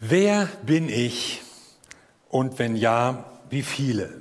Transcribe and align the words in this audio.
Wer 0.00 0.48
bin 0.64 0.88
ich 0.88 1.42
und 2.28 2.60
wenn 2.60 2.76
ja, 2.76 3.24
wie 3.50 3.62
viele? 3.62 4.20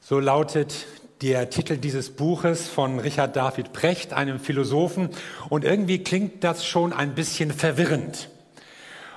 So 0.00 0.18
lautet 0.20 0.86
der 1.20 1.50
Titel 1.50 1.76
dieses 1.76 2.08
Buches 2.08 2.66
von 2.66 2.98
Richard 2.98 3.36
David 3.36 3.74
Precht, 3.74 4.14
einem 4.14 4.40
Philosophen. 4.40 5.10
Und 5.50 5.66
irgendwie 5.66 6.02
klingt 6.02 6.44
das 6.44 6.64
schon 6.64 6.94
ein 6.94 7.14
bisschen 7.14 7.52
verwirrend. 7.52 8.30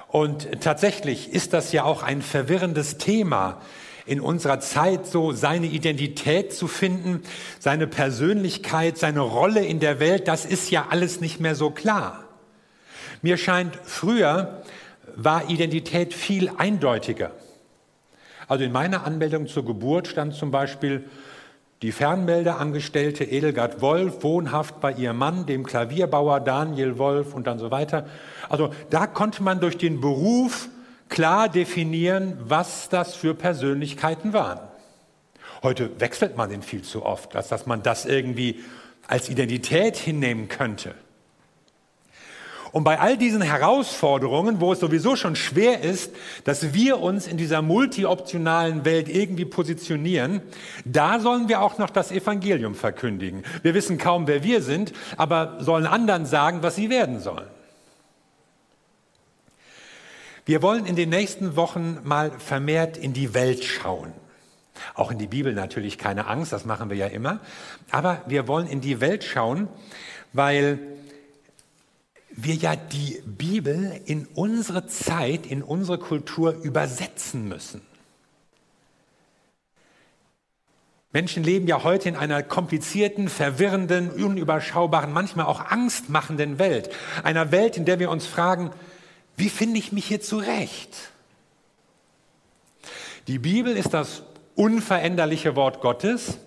Und 0.10 0.62
tatsächlich 0.62 1.32
ist 1.32 1.54
das 1.54 1.72
ja 1.72 1.86
auch 1.86 2.04
ein 2.04 2.22
verwirrendes 2.22 2.98
Thema 2.98 3.62
in 4.06 4.20
unserer 4.20 4.60
Zeit, 4.60 5.08
so 5.08 5.32
seine 5.32 5.68
Identität 5.68 6.54
zu 6.54 6.68
finden, 6.68 7.24
seine 7.60 7.88
Persönlichkeit, 7.88 8.98
seine 8.98 9.22
Rolle 9.22 9.66
in 9.66 9.80
der 9.80 10.02
Welt, 10.02 10.28
das 10.28 10.44
ist 10.44 10.72
ja 10.72 10.88
alles 10.90 11.22
nicht 11.22 11.40
mehr 11.40 11.56
so 11.56 11.70
klar. 11.70 12.26
Mir 13.22 13.38
scheint 13.38 13.80
früher, 13.86 14.63
war 15.16 15.50
Identität 15.50 16.14
viel 16.14 16.50
eindeutiger. 16.58 17.32
Also 18.48 18.64
in 18.64 18.72
meiner 18.72 19.06
Anmeldung 19.06 19.48
zur 19.48 19.66
Geburt 19.66 20.08
stand 20.08 20.34
zum 20.34 20.52
Beispiel 20.52 21.06
die 21.82 21.92
Fernmeldeangestellte 21.92 23.26
Edelgard 23.26 23.82
Wolf, 23.82 24.24
wohnhaft 24.24 24.80
bei 24.80 24.94
ihrem 24.94 25.18
Mann, 25.18 25.46
dem 25.46 25.66
Klavierbauer 25.66 26.40
Daniel 26.40 26.98
Wolf 26.98 27.34
und 27.34 27.46
dann 27.46 27.60
so 27.60 27.72
weiter. 27.72 28.08
Also 28.50 28.74
da 28.90 29.06
konnte 29.06 29.44
man 29.44 29.60
durch 29.60 29.78
den 29.78 30.00
Beruf 30.00 30.70
klar 31.10 31.50
definieren, 31.50 32.38
was 32.40 32.90
das 32.90 33.16
für 33.16 33.34
Persönlichkeiten 33.34 34.32
waren. 34.32 34.60
Heute 35.62 36.00
wechselt 36.00 36.38
man 36.38 36.50
den 36.50 36.62
viel 36.62 36.84
zu 36.84 37.06
oft, 37.06 37.36
als 37.36 37.50
dass 37.50 37.66
man 37.66 37.84
das 37.84 38.06
irgendwie 38.06 38.64
als 39.08 39.30
Identität 39.30 39.98
hinnehmen 39.98 40.48
könnte. 40.48 40.96
Und 42.74 42.84
bei 42.84 43.00
all 43.00 43.18
diesen 43.18 43.44
Herausforderungen, 43.44 44.60
wo 44.60 44.74
es 44.74 44.80
sowieso 44.80 45.16
schon 45.16 45.36
schwer 45.36 45.82
ist, 45.82 46.12
dass 46.44 46.74
wir 46.74 47.00
uns 47.02 47.28
in 47.28 47.38
dieser 47.38 47.62
multioptionalen 47.62 48.84
Welt 48.84 49.08
irgendwie 49.08 49.46
positionieren, 49.46 50.42
da 50.84 51.20
sollen 51.20 51.48
wir 51.50 51.62
auch 51.62 51.78
noch 51.78 51.92
das 51.92 52.12
Evangelium 52.12 52.74
verkündigen. 52.74 53.44
Wir 53.62 53.76
wissen 53.76 54.00
kaum, 54.00 54.26
wer 54.26 54.44
wir 54.44 54.64
sind, 54.64 54.92
aber 55.18 55.58
sollen 55.60 55.86
anderen 55.86 56.26
sagen, 56.26 56.64
was 56.64 56.76
sie 56.76 56.90
werden 56.90 57.20
sollen. 57.20 57.46
Wir 60.46 60.64
wollen 60.64 60.88
in 60.88 60.96
den 60.96 61.10
nächsten 61.10 61.56
Wochen 61.56 62.00
mal 62.04 62.32
vermehrt 62.40 62.98
in 62.98 63.14
die 63.14 63.36
Welt 63.36 63.64
schauen. 63.64 64.14
Auch 64.96 65.12
in 65.12 65.20
die 65.20 65.28
Bibel 65.28 65.54
natürlich 65.54 66.00
keine 66.00 66.26
Angst, 66.26 66.52
das 66.52 66.66
machen 66.66 66.90
wir 66.90 66.98
ja 66.98 67.06
immer. 67.06 67.40
Aber 67.92 68.24
wir 68.26 68.48
wollen 68.48 68.66
in 68.66 68.82
die 68.82 69.00
Welt 69.00 69.24
schauen, 69.24 69.68
weil 70.34 70.80
wir 72.36 72.56
ja 72.56 72.76
die 72.76 73.22
Bibel 73.26 74.00
in 74.06 74.28
unsere 74.34 74.88
Zeit, 74.88 75.46
in 75.46 75.62
unsere 75.62 76.00
Kultur 76.00 76.54
übersetzen 76.54 77.48
müssen. 77.48 77.82
Menschen 81.12 81.44
leben 81.44 81.68
ja 81.68 81.84
heute 81.84 82.10
in 82.10 82.16
einer 82.16 82.42
komplizierten, 82.42 83.30
verwirrenden, 83.30 84.10
unüberschaubaren, 84.10 85.14
manchmal 85.14 85.46
auch 85.46 85.60
angstmachenden 85.60 86.58
Welt. 86.58 86.90
Einer 87.24 87.52
Welt, 87.52 87.78
in 87.78 87.86
der 87.86 88.00
wir 88.00 88.10
uns 88.10 88.26
fragen, 88.26 88.72
wie 89.38 89.50
finde 89.50 89.78
ich 89.78 89.92
mich 89.92 90.06
hier 90.06 90.22
zurecht? 90.22 91.12
Die 93.28 93.38
Bibel 93.38 93.78
ist 93.78 93.94
das 93.94 94.24
unveränderliche 94.56 95.56
Wort 95.56 95.82
Gottes, 95.82 96.40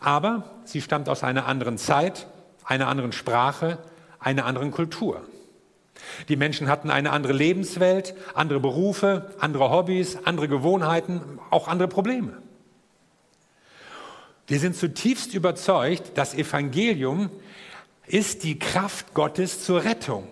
aber 0.00 0.50
sie 0.64 0.80
stammt 0.80 1.10
aus 1.10 1.22
einer 1.22 1.46
anderen 1.46 1.76
Zeit, 1.76 2.26
einer 2.64 2.88
anderen 2.88 3.12
Sprache, 3.12 3.78
einer 4.26 4.44
anderen 4.44 4.72
Kultur. 4.72 5.22
Die 6.28 6.36
Menschen 6.36 6.68
hatten 6.68 6.90
eine 6.90 7.12
andere 7.12 7.32
Lebenswelt, 7.32 8.14
andere 8.34 8.60
Berufe, 8.60 9.34
andere 9.38 9.70
Hobbys, 9.70 10.18
andere 10.24 10.48
Gewohnheiten, 10.48 11.38
auch 11.50 11.68
andere 11.68 11.88
Probleme. 11.88 12.42
Wir 14.48 14.58
sind 14.58 14.76
zutiefst 14.76 15.32
überzeugt, 15.32 16.12
das 16.16 16.34
Evangelium 16.34 17.30
ist 18.06 18.44
die 18.44 18.58
Kraft 18.58 19.14
Gottes 19.14 19.64
zur 19.64 19.84
Rettung, 19.84 20.28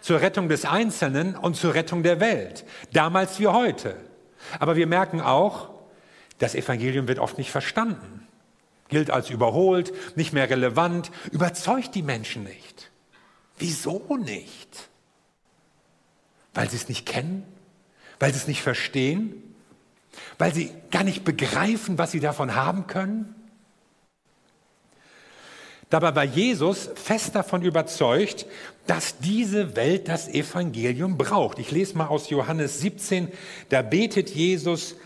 zur 0.00 0.20
Rettung 0.20 0.48
des 0.48 0.64
Einzelnen 0.64 1.36
und 1.36 1.56
zur 1.56 1.74
Rettung 1.74 2.02
der 2.02 2.20
Welt, 2.20 2.64
damals 2.92 3.38
wie 3.40 3.48
heute. 3.48 3.96
Aber 4.58 4.76
wir 4.76 4.86
merken 4.86 5.20
auch, 5.20 5.70
das 6.38 6.54
Evangelium 6.54 7.08
wird 7.08 7.18
oft 7.18 7.38
nicht 7.38 7.50
verstanden, 7.50 8.26
gilt 8.88 9.10
als 9.10 9.30
überholt, 9.30 9.92
nicht 10.16 10.32
mehr 10.32 10.48
relevant, 10.50 11.10
überzeugt 11.32 11.94
die 11.94 12.02
Menschen 12.02 12.44
nicht. 12.44 12.87
Wieso 13.58 14.16
nicht? 14.16 14.88
Weil 16.54 16.70
sie 16.70 16.76
es 16.76 16.88
nicht 16.88 17.06
kennen? 17.06 17.44
Weil 18.18 18.32
sie 18.32 18.38
es 18.38 18.46
nicht 18.46 18.62
verstehen? 18.62 19.42
Weil 20.38 20.54
sie 20.54 20.72
gar 20.90 21.04
nicht 21.04 21.24
begreifen, 21.24 21.98
was 21.98 22.12
sie 22.12 22.20
davon 22.20 22.54
haben 22.54 22.86
können? 22.86 23.34
Dabei 25.90 26.14
war 26.14 26.24
Jesus 26.24 26.90
fest 26.96 27.34
davon 27.34 27.62
überzeugt, 27.62 28.46
dass 28.86 29.18
diese 29.18 29.74
Welt 29.74 30.08
das 30.08 30.28
Evangelium 30.28 31.16
braucht. 31.16 31.58
Ich 31.58 31.70
lese 31.70 31.96
mal 31.96 32.08
aus 32.08 32.28
Johannes 32.28 32.80
17, 32.80 33.28
da 33.70 33.80
betet 33.80 34.28
Jesus, 34.30 34.96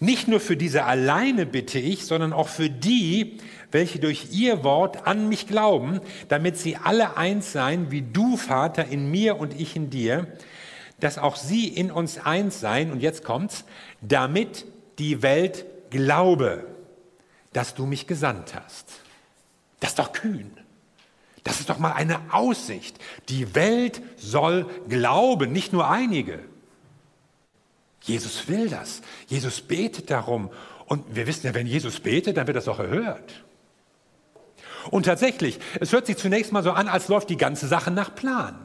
nicht 0.00 0.26
nur 0.26 0.40
für 0.40 0.56
diese 0.56 0.84
alleine 0.84 1.46
bitte 1.46 1.78
ich, 1.78 2.04
sondern 2.04 2.32
auch 2.32 2.48
für 2.48 2.68
die, 2.68 3.38
welche 3.72 3.98
durch 3.98 4.28
ihr 4.32 4.64
Wort 4.64 5.06
an 5.06 5.28
mich 5.28 5.46
glauben, 5.46 6.00
damit 6.28 6.56
sie 6.58 6.76
alle 6.76 7.16
eins 7.16 7.52
seien, 7.52 7.90
wie 7.90 8.02
du, 8.02 8.36
Vater, 8.36 8.86
in 8.86 9.10
mir 9.10 9.38
und 9.38 9.58
ich 9.58 9.76
in 9.76 9.90
dir, 9.90 10.26
dass 11.00 11.18
auch 11.18 11.36
sie 11.36 11.68
in 11.68 11.90
uns 11.90 12.18
eins 12.18 12.60
seien, 12.60 12.90
und 12.90 13.00
jetzt 13.00 13.24
kommt's, 13.24 13.64
damit 14.00 14.64
die 14.98 15.22
Welt 15.22 15.66
glaube, 15.90 16.66
dass 17.52 17.74
du 17.74 17.86
mich 17.86 18.06
gesandt 18.06 18.54
hast. 18.54 18.86
Das 19.80 19.90
ist 19.90 19.98
doch 19.98 20.12
kühn. 20.12 20.50
Das 21.44 21.60
ist 21.60 21.70
doch 21.70 21.78
mal 21.78 21.92
eine 21.92 22.18
Aussicht. 22.32 22.98
Die 23.28 23.54
Welt 23.54 24.02
soll 24.16 24.66
glauben, 24.88 25.52
nicht 25.52 25.72
nur 25.72 25.88
einige. 25.88 26.40
Jesus 28.02 28.48
will 28.48 28.68
das. 28.68 29.00
Jesus 29.28 29.60
betet 29.60 30.10
darum. 30.10 30.50
Und 30.86 31.14
wir 31.14 31.26
wissen 31.26 31.46
ja, 31.46 31.54
wenn 31.54 31.66
Jesus 31.66 32.00
betet, 32.00 32.36
dann 32.36 32.46
wird 32.46 32.56
das 32.56 32.68
auch 32.68 32.78
erhört. 32.78 33.44
Und 34.90 35.06
tatsächlich, 35.06 35.58
es 35.80 35.92
hört 35.92 36.06
sich 36.06 36.16
zunächst 36.16 36.52
mal 36.52 36.62
so 36.62 36.72
an, 36.72 36.88
als 36.88 37.08
läuft 37.08 37.30
die 37.30 37.36
ganze 37.36 37.66
Sache 37.66 37.90
nach 37.90 38.14
Plan. 38.14 38.56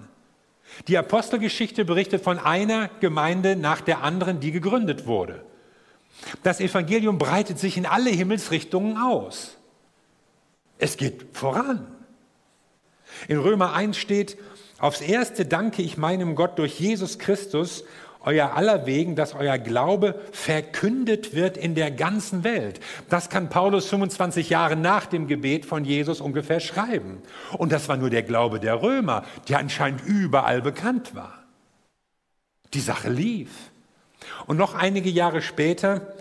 Die 0.87 0.97
Apostelgeschichte 0.97 1.85
berichtet 1.85 2.23
von 2.23 2.39
einer 2.39 2.89
Gemeinde 2.99 3.55
nach 3.55 3.81
der 3.81 4.03
anderen, 4.03 4.39
die 4.39 4.51
gegründet 4.51 5.05
wurde. 5.05 5.43
Das 6.43 6.59
Evangelium 6.59 7.17
breitet 7.17 7.59
sich 7.59 7.77
in 7.77 7.85
alle 7.85 8.09
Himmelsrichtungen 8.09 8.97
aus. 8.97 9.57
Es 10.77 10.97
geht 10.97 11.25
voran. 11.33 11.87
In 13.27 13.37
Römer 13.37 13.73
1 13.73 13.97
steht, 13.97 14.37
aufs 14.79 15.01
erste 15.01 15.45
danke 15.45 15.81
ich 15.81 15.97
meinem 15.97 16.35
Gott 16.35 16.57
durch 16.57 16.79
Jesus 16.79 17.19
Christus 17.19 17.83
euer 18.23 18.55
aller 18.55 18.85
wegen, 18.85 19.15
dass 19.15 19.33
euer 19.33 19.57
Glaube 19.57 20.19
verkündet 20.31 21.33
wird 21.35 21.57
in 21.57 21.75
der 21.75 21.91
ganzen 21.91 22.43
Welt. 22.43 22.79
Das 23.09 23.29
kann 23.29 23.49
Paulus 23.49 23.87
25 23.87 24.49
Jahre 24.49 24.75
nach 24.75 25.05
dem 25.05 25.27
Gebet 25.27 25.65
von 25.65 25.85
Jesus 25.85 26.21
ungefähr 26.21 26.59
schreiben. 26.59 27.21
Und 27.57 27.71
das 27.71 27.89
war 27.89 27.97
nur 27.97 28.09
der 28.09 28.23
Glaube 28.23 28.59
der 28.59 28.81
Römer, 28.81 29.23
der 29.49 29.59
anscheinend 29.59 30.01
überall 30.05 30.61
bekannt 30.61 31.15
war. 31.15 31.43
Die 32.73 32.79
Sache 32.79 33.09
lief. 33.09 33.49
Und 34.45 34.57
noch 34.57 34.75
einige 34.75 35.09
Jahre 35.09 35.41
später 35.41 36.13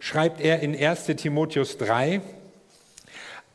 schreibt 0.00 0.40
er 0.40 0.60
in 0.60 0.76
1 0.76 1.06
Timotheus 1.16 1.76
3, 1.78 2.20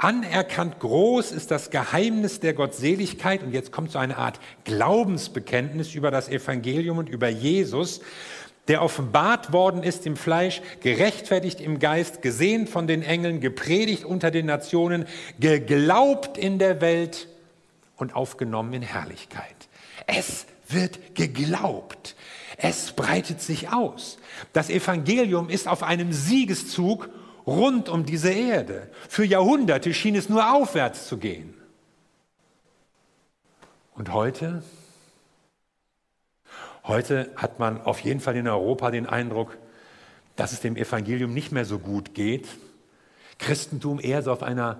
Anerkannt 0.04 0.80
groß 0.80 1.32
ist 1.32 1.50
das 1.50 1.70
Geheimnis 1.70 2.42
der 2.42 2.54
Gottseligkeit. 2.54 3.42
Und 3.42 3.54
jetzt 3.54 3.72
kommt 3.72 3.90
so 3.90 4.00
eine 4.00 4.18
Art 4.18 4.38
Glaubensbekenntnis 4.66 5.96
über 5.96 6.12
das 6.12 6.28
Evangelium 6.28 6.98
und 6.98 7.08
über 7.08 7.30
Jesus, 7.30 8.02
der 8.68 8.82
offenbart 8.82 9.54
worden 9.54 9.82
ist 9.82 10.06
im 10.06 10.18
Fleisch, 10.18 10.62
gerechtfertigt 10.82 11.62
im 11.62 11.80
Geist, 11.80 12.22
gesehen 12.22 12.68
von 12.68 12.86
den 12.86 13.02
Engeln, 13.02 13.40
gepredigt 13.40 14.04
unter 14.04 14.30
den 14.30 14.46
Nationen, 14.46 15.06
geglaubt 15.40 16.38
in 16.38 16.60
der 16.60 16.82
Welt 16.82 17.30
und 17.96 18.14
aufgenommen 18.14 18.74
in 18.74 18.82
Herrlichkeit. 18.82 19.56
Es 20.06 20.48
wird 20.68 21.16
geglaubt. 21.16 22.18
Es 22.58 22.92
breitet 22.92 23.42
sich 23.42 23.70
aus. 23.70 24.18
Das 24.52 24.70
Evangelium 24.70 25.48
ist 25.48 25.70
auf 25.70 25.82
einem 25.82 26.12
Siegeszug 26.12 27.10
rund 27.46 27.90
um 27.90 28.06
diese 28.06 28.32
Erde. 28.32 28.90
Für 29.10 29.26
Jahrhunderte 29.26 29.94
schien 29.94 30.16
es 30.16 30.30
nur 30.30 30.54
aufwärts 30.54 31.08
zu 31.08 31.18
gehen. 31.18 31.54
Und 33.96 34.12
heute? 34.12 34.64
Heute 36.84 37.32
hat 37.36 37.60
man 37.60 37.82
auf 37.82 38.00
jeden 38.00 38.20
Fall 38.20 38.36
in 38.36 38.48
Europa 38.48 38.92
den 38.92 39.06
Eindruck, 39.06 39.58
dass 40.36 40.52
es 40.52 40.62
dem 40.62 40.76
Evangelium 40.76 41.34
nicht 41.34 41.52
mehr 41.52 41.66
so 41.66 41.80
gut 41.80 42.14
geht. 42.14 42.48
Christentum 43.38 44.00
eher 44.00 44.22
so 44.24 44.32
auf 44.32 44.44
einer 44.44 44.80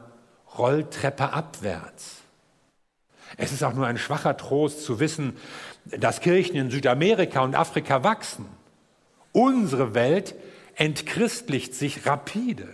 Rolltreppe 0.58 1.32
abwärts. 1.32 2.18
Es 3.38 3.52
ist 3.52 3.64
auch 3.64 3.74
nur 3.74 3.88
ein 3.88 3.98
schwacher 3.98 4.38
Trost 4.38 4.84
zu 4.84 5.00
wissen, 5.00 5.38
dass 5.86 6.22
Kirchen 6.22 6.56
in 6.56 6.70
Südamerika 6.70 7.42
und 7.42 7.56
Afrika 7.56 8.04
wachsen. 8.04 8.46
Unsere 9.32 9.96
Welt 9.96 10.36
entchristlicht 10.76 11.74
sich 11.74 12.06
rapide. 12.06 12.68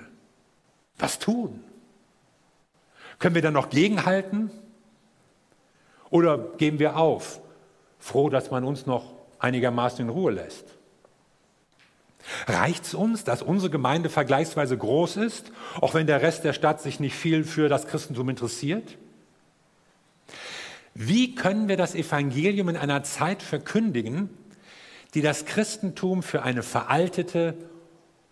Was 0.97 1.19
tun? 1.19 1.63
Können 3.19 3.35
wir 3.35 3.41
dann 3.41 3.53
noch 3.53 3.69
gegenhalten? 3.69 4.51
Oder 6.09 6.37
geben 6.57 6.79
wir 6.79 6.97
auf, 6.97 7.39
froh, 7.99 8.29
dass 8.29 8.49
man 8.51 8.63
uns 8.63 8.85
noch 8.85 9.13
einigermaßen 9.37 10.01
in 10.01 10.09
Ruhe 10.09 10.31
lässt? 10.31 10.65
Reicht 12.47 12.85
es 12.85 12.93
uns, 12.93 13.23
dass 13.23 13.41
unsere 13.41 13.69
Gemeinde 13.69 14.09
vergleichsweise 14.09 14.77
groß 14.77 15.17
ist, 15.17 15.51
auch 15.79 15.93
wenn 15.93 16.07
der 16.07 16.21
Rest 16.21 16.43
der 16.43 16.53
Stadt 16.53 16.81
sich 16.81 16.99
nicht 16.99 17.15
viel 17.15 17.43
für 17.43 17.69
das 17.69 17.87
Christentum 17.87 18.29
interessiert? 18.29 18.97
Wie 20.93 21.35
können 21.35 21.67
wir 21.67 21.77
das 21.77 21.95
Evangelium 21.95 22.69
in 22.69 22.77
einer 22.77 23.03
Zeit 23.03 23.41
verkündigen, 23.41 24.29
die 25.13 25.21
das 25.21 25.45
Christentum 25.45 26.23
für 26.23 26.43
eine 26.43 26.61
veraltete 26.61 27.55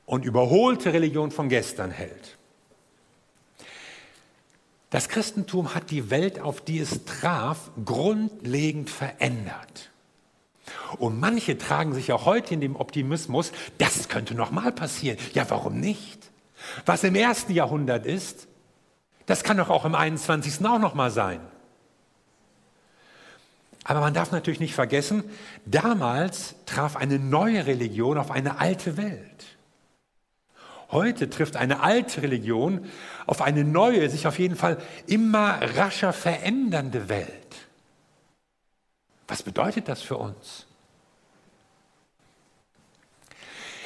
und 0.07 0.25
überholte 0.25 0.94
Religion 0.94 1.30
von 1.30 1.50
gestern 1.50 1.92
hält? 1.92 2.38
Das 4.89 5.09
Christentum 5.09 5.75
hat 5.75 5.92
die 5.92 6.09
Welt, 6.09 6.39
auf 6.39 6.62
die 6.62 6.80
es 6.80 7.06
traf, 7.06 7.69
grundlegend 7.86 8.89
verändert. 8.89 9.92
Und 10.98 11.19
manche 11.19 11.57
tragen 11.57 11.94
sich 11.94 12.12
auch 12.13 12.25
heute 12.25 12.54
in 12.54 12.62
dem 12.62 12.75
Optimismus, 12.75 13.51
das 13.77 14.07
könnte 14.07 14.33
noch 14.33 14.51
mal 14.51 14.71
passieren. 14.71 15.18
Ja, 15.33 15.48
warum 15.50 15.80
nicht? 15.80 16.31
Was 16.86 17.04
im 17.04 17.15
ersten 17.15 17.51
Jahrhundert 17.51 18.06
ist, 18.06 18.48
das 19.25 19.44
kann 19.44 19.57
doch 19.57 19.69
auch 19.69 19.86
im 19.86 19.94
21. 19.94 20.65
auch 20.65 20.80
noch 20.80 20.95
mal 20.95 21.12
sein. 21.12 21.42
Aber 23.83 24.00
man 24.00 24.13
darf 24.13 24.31
natürlich 24.31 24.59
nicht 24.59 24.74
vergessen, 24.74 25.24
damals 25.65 26.56
traf 26.65 26.95
eine 26.95 27.19
neue 27.19 27.68
Religion 27.68 28.18
auf 28.18 28.31
eine 28.31 28.59
alte 28.59 28.98
Welt. 28.98 29.56
Heute 30.92 31.30
trifft 31.30 31.57
eine 31.57 31.81
alte 31.81 32.22
Religion 32.22 32.86
auf 33.25 33.42
eine 33.42 33.63
neue, 33.63 34.10
sich 34.10 34.25
auf 34.25 34.39
jeden 34.39 34.56
Fall 34.56 34.78
immer 35.06 35.60
rascher 35.75 36.13
verändernde 36.13 37.10
Welt. 37.10 37.28
Was 39.28 39.44
bedeutet 39.44 39.89
das 39.89 40.01
für 40.01 40.18
uns? 40.18 40.66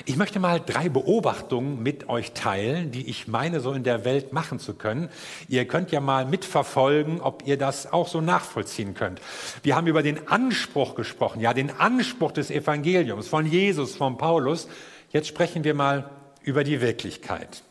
Ich 0.06 0.16
möchte 0.16 0.40
mal 0.40 0.60
drei 0.60 0.90
Beobachtungen 0.90 1.84
mit 1.84 2.10
euch 2.10 2.32
teilen, 2.34 2.92
die 2.92 3.08
ich 3.08 3.28
meine, 3.28 3.60
so 3.60 3.72
in 3.74 3.84
der 3.84 4.04
Welt 4.04 4.34
machen 4.34 4.58
zu 4.58 4.74
können. 4.74 5.10
Ihr 5.48 5.68
könnt 5.68 5.92
ja 5.92 6.00
mal 6.00 6.26
mitverfolgen, 6.26 7.22
ob 7.22 7.44
ihr 7.46 7.58
das 7.58 7.92
auch 7.92 8.08
so 8.08 8.20
nachvollziehen 8.20 8.96
könnt. 8.96 9.22
Wir 9.62 9.76
haben 9.76 9.88
über 9.88 10.02
den 10.02 10.28
Anspruch 10.28 10.96
gesprochen, 10.96 11.40
ja, 11.40 11.54
den 11.54 11.70
Anspruch 11.70 12.32
des 12.32 12.50
Evangeliums 12.50 13.28
von 13.28 13.46
Jesus, 13.46 13.96
von 13.96 14.18
Paulus. 14.18 14.68
Jetzt 15.12 15.28
sprechen 15.28 15.64
wir 15.64 15.76
mal 15.76 16.10
über 16.44 16.64
die 16.64 16.82
Wirklichkeit. 16.82 17.64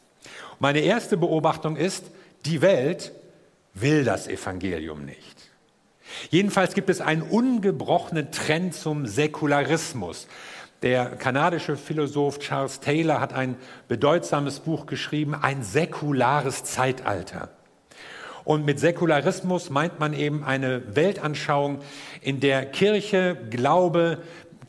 Meine 0.58 0.80
erste 0.80 1.16
Beobachtung 1.16 1.76
ist, 1.76 2.04
die 2.44 2.62
Welt 2.62 3.12
will 3.74 4.04
das 4.04 4.28
Evangelium 4.28 5.04
nicht. 5.04 5.50
Jedenfalls 6.30 6.74
gibt 6.74 6.90
es 6.90 7.00
einen 7.00 7.22
ungebrochenen 7.22 8.32
Trend 8.32 8.74
zum 8.74 9.06
Säkularismus. 9.06 10.26
Der 10.82 11.06
kanadische 11.06 11.76
Philosoph 11.76 12.38
Charles 12.38 12.80
Taylor 12.80 13.20
hat 13.20 13.32
ein 13.32 13.56
bedeutsames 13.86 14.60
Buch 14.60 14.86
geschrieben, 14.86 15.34
ein 15.34 15.62
säkulares 15.62 16.64
Zeitalter. 16.64 17.50
Und 18.44 18.64
mit 18.64 18.80
Säkularismus 18.80 19.70
meint 19.70 20.00
man 20.00 20.14
eben 20.14 20.42
eine 20.42 20.96
Weltanschauung, 20.96 21.80
in 22.22 22.40
der 22.40 22.64
Kirche, 22.66 23.36
Glaube, 23.50 24.18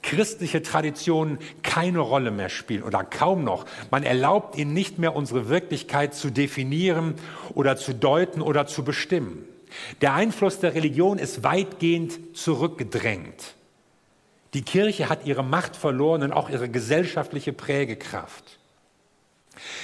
christliche 0.01 0.61
Traditionen 0.61 1.37
keine 1.63 1.99
Rolle 1.99 2.31
mehr 2.31 2.49
spielen 2.49 2.83
oder 2.83 3.03
kaum 3.03 3.43
noch. 3.43 3.65
Man 3.91 4.03
erlaubt 4.03 4.57
ihnen 4.57 4.73
nicht 4.73 4.97
mehr 4.99 5.15
unsere 5.15 5.49
Wirklichkeit 5.49 6.13
zu 6.15 6.29
definieren 6.29 7.15
oder 7.53 7.77
zu 7.77 7.93
deuten 7.93 8.41
oder 8.41 8.67
zu 8.67 8.83
bestimmen. 8.83 9.45
Der 10.01 10.13
Einfluss 10.13 10.59
der 10.59 10.73
Religion 10.75 11.17
ist 11.17 11.43
weitgehend 11.43 12.35
zurückgedrängt. 12.35 13.55
Die 14.53 14.63
Kirche 14.63 15.07
hat 15.07 15.25
ihre 15.25 15.43
Macht 15.43 15.77
verloren 15.77 16.23
und 16.23 16.33
auch 16.33 16.49
ihre 16.49 16.69
gesellschaftliche 16.69 17.53
Prägekraft. 17.53 18.59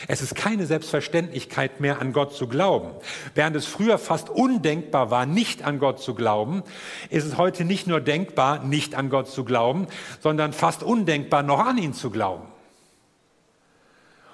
Es 0.07 0.21
ist 0.21 0.35
keine 0.35 0.65
Selbstverständlichkeit 0.65 1.79
mehr, 1.79 1.99
an 1.99 2.13
Gott 2.13 2.33
zu 2.33 2.47
glauben. 2.47 2.91
Während 3.35 3.55
es 3.55 3.65
früher 3.65 3.97
fast 3.97 4.29
undenkbar 4.29 5.11
war, 5.11 5.25
nicht 5.25 5.63
an 5.63 5.79
Gott 5.79 5.99
zu 5.99 6.13
glauben, 6.13 6.63
ist 7.09 7.25
es 7.25 7.37
heute 7.37 7.65
nicht 7.65 7.87
nur 7.87 8.01
denkbar, 8.01 8.63
nicht 8.63 8.95
an 8.95 9.09
Gott 9.09 9.27
zu 9.27 9.43
glauben, 9.43 9.87
sondern 10.21 10.53
fast 10.53 10.83
undenkbar, 10.83 11.43
noch 11.43 11.59
an 11.59 11.77
ihn 11.77 11.93
zu 11.93 12.09
glauben. 12.09 12.47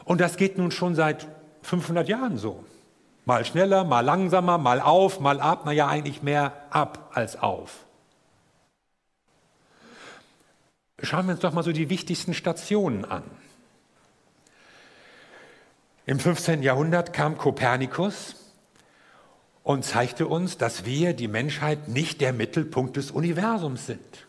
Und 0.06 0.22
das 0.22 0.38
geht 0.38 0.58
nun 0.58 0.72
schon 0.72 0.96
seit 0.96 1.28
500 1.64 2.08
Jahren 2.08 2.38
so. 2.38 2.64
Mal 3.26 3.46
schneller, 3.46 3.86
mal 3.86 4.02
langsamer, 4.02 4.58
mal 4.58 4.82
auf, 4.82 5.22
mal 5.22 5.40
ab, 5.40 5.66
naja, 5.66 5.88
eigentlich 5.88 6.24
mehr 6.24 6.54
ab 6.70 7.12
als 7.14 7.42
auf. 7.42 7.86
Schauen 11.02 11.26
wir 11.28 11.34
uns 11.34 11.42
doch 11.42 11.54
mal 11.54 11.64
so 11.64 11.72
die 11.72 11.90
wichtigsten 11.90 12.34
Stationen 12.34 13.06
an. 13.06 13.24
Im 16.06 16.20
15. 16.20 16.64
Jahrhundert 16.64 17.14
kam 17.14 17.38
Kopernikus 17.38 18.36
und 19.64 19.86
zeigte 19.86 20.28
uns, 20.28 20.58
dass 20.58 20.84
wir, 20.84 21.14
die 21.14 21.30
Menschheit, 21.30 21.88
nicht 21.88 22.20
der 22.20 22.34
Mittelpunkt 22.34 22.98
des 22.98 23.10
Universums 23.10 23.86
sind, 23.86 24.28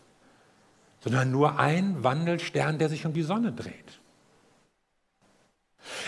sondern 1.01 1.31
nur 1.31 1.59
ein 1.59 2.01
Wandelstern, 2.01 2.79
der 2.79 2.87
sich 2.87 3.05
um 3.05 3.11
die 3.11 3.23
Sonne 3.23 3.51
dreht. 3.51 3.73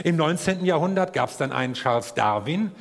Im 0.06 0.16
19. 0.16 0.64
Jahrhundert 0.64 1.12
gab 1.12 1.30
es 1.30 1.38
dann 1.38 1.52
einen 1.52 1.74
Charles 1.74 2.13
Darwin, 2.13 2.72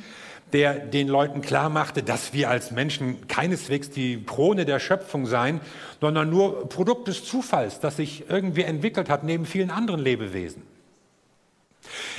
der 0.53 0.79
den 0.79 1.09
Leuten 1.09 1.41
klar 1.41 1.69
machte, 1.69 2.03
dass 2.03 2.31
wir 2.31 2.49
als 2.49 2.71
Menschen 2.71 3.27
keineswegs 3.27 3.89
die 3.89 4.23
Krone 4.23 4.63
der 4.63 4.79
Schöpfung 4.79 5.25
seien, 5.25 5.59
sondern 5.99 6.29
nur 6.29 6.69
Produkt 6.69 7.09
des 7.09 7.25
Zufalls, 7.25 7.81
das 7.81 7.97
sich 7.97 8.29
irgendwie 8.29 8.61
entwickelt 8.61 9.09
hat 9.09 9.25
neben 9.25 9.45
vielen 9.45 9.71
anderen 9.71 9.99
Lebewesen. 9.99 10.63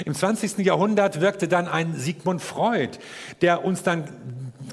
Im 0.04 0.14
20. 0.14 0.58
Jahrhundert 0.58 1.20
wirkte 1.20 1.48
dann 1.48 1.68
ein 1.68 1.94
Sigmund 1.94 2.42
Freud, 2.42 2.98
der 3.40 3.64
uns 3.64 3.82
dann 3.82 4.08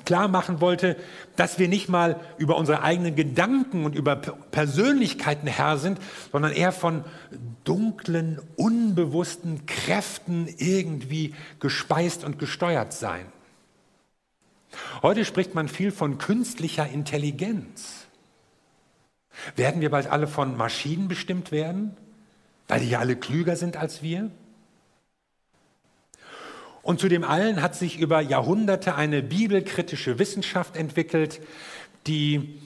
klar 0.05 0.27
machen 0.27 0.61
wollte, 0.61 0.95
dass 1.35 1.59
wir 1.59 1.67
nicht 1.67 1.89
mal 1.89 2.19
über 2.37 2.57
unsere 2.57 2.81
eigenen 2.81 3.15
Gedanken 3.15 3.85
und 3.85 3.95
über 3.95 4.15
Persönlichkeiten 4.15 5.47
Herr 5.47 5.77
sind, 5.77 5.99
sondern 6.31 6.51
eher 6.51 6.71
von 6.71 7.03
dunklen, 7.63 8.39
unbewussten 8.55 9.65
Kräften 9.65 10.47
irgendwie 10.57 11.33
gespeist 11.59 12.23
und 12.23 12.39
gesteuert 12.39 12.93
seien. 12.93 13.25
Heute 15.01 15.25
spricht 15.25 15.55
man 15.55 15.67
viel 15.67 15.91
von 15.91 16.17
künstlicher 16.17 16.87
Intelligenz. 16.87 18.05
Werden 19.55 19.81
wir 19.81 19.89
bald 19.89 20.07
alle 20.07 20.27
von 20.27 20.55
Maschinen 20.57 21.07
bestimmt 21.07 21.51
werden, 21.51 21.95
weil 22.67 22.79
die 22.81 22.89
ja 22.89 22.99
alle 22.99 23.15
klüger 23.15 23.55
sind 23.55 23.77
als 23.77 24.01
wir? 24.01 24.31
Und 26.85 26.99
zu 26.99 27.09
dem 27.09 27.23
allen 27.23 27.61
hat 27.61 27.75
sich 27.75 27.99
über 27.99 28.21
Jahrhunderte 28.21 28.95
eine 28.95 29.21
bibelkritische 29.21 30.19
Wissenschaft 30.19 30.77
entwickelt, 30.77 31.41
die 32.07 32.61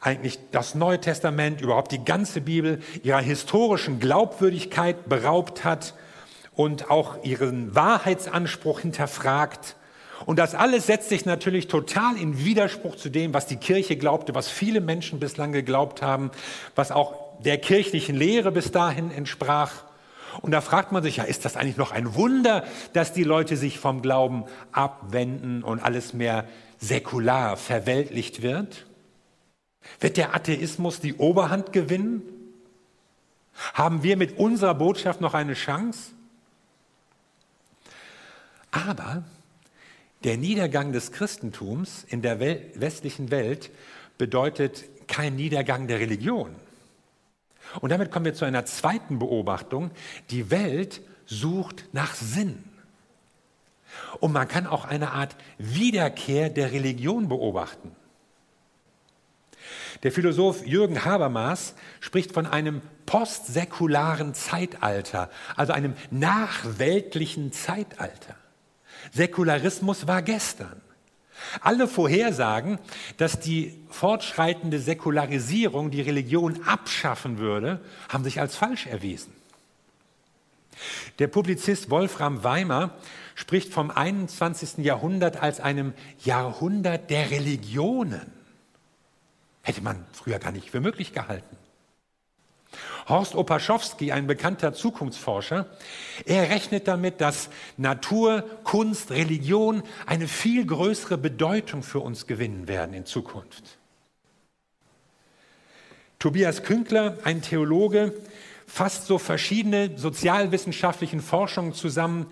eigentlich 0.00 0.38
das 0.50 0.74
Neue 0.74 1.00
Testament, 1.00 1.60
überhaupt 1.60 1.92
die 1.92 2.04
ganze 2.04 2.40
Bibel 2.40 2.80
ihrer 3.04 3.20
historischen 3.20 4.00
Glaubwürdigkeit 4.00 5.08
beraubt 5.08 5.62
hat 5.64 5.94
und 6.54 6.90
auch 6.90 7.22
ihren 7.22 7.74
Wahrheitsanspruch 7.74 8.80
hinterfragt 8.80 9.76
und 10.24 10.38
das 10.38 10.54
alles 10.54 10.86
setzt 10.86 11.08
sich 11.08 11.24
natürlich 11.24 11.68
total 11.68 12.16
in 12.16 12.44
Widerspruch 12.44 12.96
zu 12.96 13.08
dem, 13.10 13.34
was 13.34 13.46
die 13.46 13.56
Kirche 13.56 13.96
glaubte, 13.96 14.34
was 14.34 14.48
viele 14.48 14.80
Menschen 14.80 15.18
bislang 15.18 15.52
geglaubt 15.52 16.02
haben, 16.02 16.30
was 16.74 16.92
auch 16.92 17.14
der 17.40 17.58
kirchlichen 17.58 18.16
Lehre 18.16 18.52
bis 18.52 18.70
dahin 18.70 19.10
entsprach. 19.10 19.84
Und 20.40 20.52
da 20.52 20.60
fragt 20.60 20.92
man 20.92 21.02
sich 21.02 21.16
ja, 21.16 21.24
ist 21.24 21.44
das 21.44 21.56
eigentlich 21.56 21.76
noch 21.76 21.92
ein 21.92 22.14
Wunder, 22.14 22.64
dass 22.92 23.12
die 23.12 23.24
Leute 23.24 23.56
sich 23.56 23.78
vom 23.78 24.02
Glauben 24.02 24.44
abwenden 24.72 25.62
und 25.62 25.80
alles 25.80 26.14
mehr 26.14 26.46
säkular 26.78 27.56
verweltlicht 27.56 28.42
wird? 28.42 28.86
Wird 30.00 30.16
der 30.16 30.34
Atheismus 30.34 31.00
die 31.00 31.14
Oberhand 31.14 31.72
gewinnen? 31.72 32.22
Haben 33.74 34.02
wir 34.02 34.16
mit 34.16 34.38
unserer 34.38 34.74
Botschaft 34.74 35.20
noch 35.20 35.34
eine 35.34 35.54
Chance? 35.54 36.12
Aber 38.70 39.22
der 40.24 40.38
Niedergang 40.38 40.92
des 40.92 41.12
Christentums 41.12 42.04
in 42.08 42.22
der 42.22 42.40
westlichen 42.40 43.30
Welt 43.30 43.70
bedeutet 44.18 44.84
kein 45.08 45.36
Niedergang 45.36 45.88
der 45.88 46.00
Religion. 46.00 46.54
Und 47.80 47.90
damit 47.90 48.10
kommen 48.10 48.24
wir 48.24 48.34
zu 48.34 48.44
einer 48.44 48.64
zweiten 48.64 49.18
Beobachtung. 49.18 49.90
Die 50.30 50.50
Welt 50.50 51.00
sucht 51.26 51.86
nach 51.92 52.14
Sinn. 52.14 52.62
Und 54.20 54.32
man 54.32 54.48
kann 54.48 54.66
auch 54.66 54.84
eine 54.84 55.12
Art 55.12 55.36
Wiederkehr 55.58 56.50
der 56.50 56.72
Religion 56.72 57.28
beobachten. 57.28 57.94
Der 60.02 60.12
Philosoph 60.12 60.66
Jürgen 60.66 61.04
Habermas 61.04 61.74
spricht 62.00 62.32
von 62.32 62.46
einem 62.46 62.82
postsäkularen 63.06 64.34
Zeitalter, 64.34 65.30
also 65.56 65.72
einem 65.72 65.94
nachweltlichen 66.10 67.52
Zeitalter. 67.52 68.36
Säkularismus 69.12 70.06
war 70.06 70.22
gestern. 70.22 70.81
Alle 71.60 71.88
Vorhersagen, 71.88 72.78
dass 73.16 73.40
die 73.40 73.78
fortschreitende 73.90 74.78
Säkularisierung 74.78 75.90
die 75.90 76.00
Religion 76.00 76.62
abschaffen 76.64 77.38
würde, 77.38 77.80
haben 78.08 78.24
sich 78.24 78.40
als 78.40 78.56
falsch 78.56 78.86
erwiesen. 78.86 79.32
Der 81.18 81.28
Publizist 81.28 81.90
Wolfram 81.90 82.42
Weimer 82.44 82.94
spricht 83.34 83.72
vom 83.72 83.90
21. 83.90 84.78
Jahrhundert 84.78 85.42
als 85.42 85.60
einem 85.60 85.92
Jahrhundert 86.24 87.10
der 87.10 87.30
Religionen. 87.30 88.30
Hätte 89.62 89.82
man 89.82 90.04
früher 90.12 90.38
gar 90.38 90.52
nicht 90.52 90.70
für 90.70 90.80
möglich 90.80 91.12
gehalten. 91.12 91.56
Horst 93.08 93.34
Opaschowski, 93.34 94.12
ein 94.12 94.26
bekannter 94.26 94.72
Zukunftsforscher, 94.74 95.66
er 96.24 96.50
rechnet 96.50 96.88
damit, 96.88 97.20
dass 97.20 97.48
Natur, 97.76 98.44
Kunst, 98.64 99.10
Religion 99.10 99.82
eine 100.06 100.28
viel 100.28 100.64
größere 100.64 101.18
Bedeutung 101.18 101.82
für 101.82 102.00
uns 102.00 102.26
gewinnen 102.26 102.68
werden 102.68 102.94
in 102.94 103.06
Zukunft. 103.06 103.78
Tobias 106.18 106.62
Künkler, 106.62 107.18
ein 107.24 107.42
Theologe, 107.42 108.14
fasst 108.66 109.06
so 109.06 109.18
verschiedene 109.18 109.98
sozialwissenschaftlichen 109.98 111.20
Forschungen 111.20 111.74
zusammen 111.74 112.26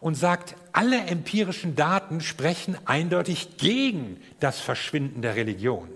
und 0.00 0.16
sagt, 0.16 0.56
alle 0.72 0.98
empirischen 0.98 1.76
Daten 1.76 2.20
sprechen 2.20 2.76
eindeutig 2.84 3.56
gegen 3.58 4.20
das 4.40 4.60
Verschwinden 4.60 5.22
der 5.22 5.36
Religion. 5.36 5.88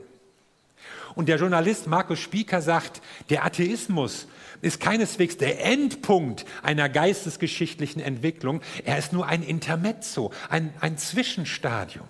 Und 1.18 1.28
der 1.28 1.38
Journalist 1.38 1.88
Markus 1.88 2.20
Spieker 2.20 2.62
sagt, 2.62 3.02
der 3.28 3.44
Atheismus 3.44 4.28
ist 4.62 4.78
keineswegs 4.78 5.36
der 5.36 5.64
Endpunkt 5.64 6.44
einer 6.62 6.88
geistesgeschichtlichen 6.88 8.00
Entwicklung, 8.00 8.60
er 8.84 8.98
ist 8.98 9.12
nur 9.12 9.26
ein 9.26 9.42
Intermezzo, 9.42 10.32
ein, 10.48 10.72
ein 10.78 10.96
Zwischenstadium. 10.96 12.06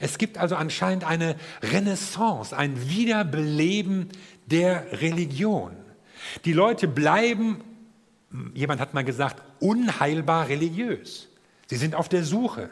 Es 0.00 0.18
gibt 0.18 0.36
also 0.36 0.56
anscheinend 0.56 1.04
eine 1.04 1.36
Renaissance, 1.62 2.56
ein 2.56 2.88
Wiederbeleben 2.88 4.08
der 4.46 5.00
Religion. 5.00 5.76
Die 6.44 6.52
Leute 6.52 6.88
bleiben, 6.88 7.62
jemand 8.52 8.80
hat 8.80 8.94
mal 8.94 9.04
gesagt, 9.04 9.44
unheilbar 9.60 10.48
religiös. 10.48 11.28
Sie 11.68 11.76
sind 11.76 11.94
auf 11.94 12.08
der 12.08 12.24
Suche, 12.24 12.70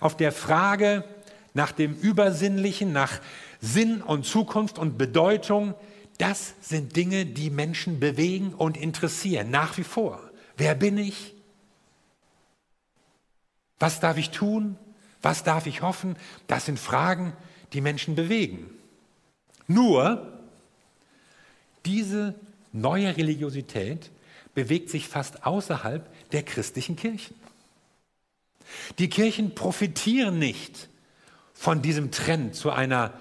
auf 0.00 0.16
der 0.16 0.32
Frage 0.32 1.04
nach 1.52 1.72
dem 1.72 1.94
Übersinnlichen, 1.94 2.92
nach 2.92 3.20
Sinn 3.60 4.02
und 4.02 4.24
Zukunft 4.24 4.78
und 4.78 4.98
Bedeutung, 4.98 5.74
das 6.18 6.54
sind 6.60 6.96
Dinge, 6.96 7.26
die 7.26 7.50
Menschen 7.50 8.00
bewegen 8.00 8.54
und 8.54 8.76
interessieren, 8.76 9.50
nach 9.50 9.78
wie 9.78 9.84
vor. 9.84 10.20
Wer 10.56 10.74
bin 10.74 10.98
ich? 10.98 11.34
Was 13.78 14.00
darf 14.00 14.16
ich 14.18 14.30
tun? 14.30 14.76
Was 15.22 15.44
darf 15.44 15.66
ich 15.66 15.82
hoffen? 15.82 16.16
Das 16.46 16.66
sind 16.66 16.78
Fragen, 16.78 17.32
die 17.72 17.80
Menschen 17.80 18.14
bewegen. 18.14 18.70
Nur 19.66 20.32
diese 21.84 22.34
neue 22.72 23.16
Religiosität 23.16 24.10
bewegt 24.54 24.90
sich 24.90 25.08
fast 25.08 25.46
außerhalb 25.46 26.08
der 26.32 26.42
christlichen 26.42 26.96
Kirchen. 26.96 27.36
Die 28.98 29.08
Kirchen 29.08 29.54
profitieren 29.54 30.38
nicht 30.38 30.88
von 31.54 31.82
diesem 31.82 32.10
Trend 32.10 32.54
zu 32.54 32.70
einer 32.70 33.12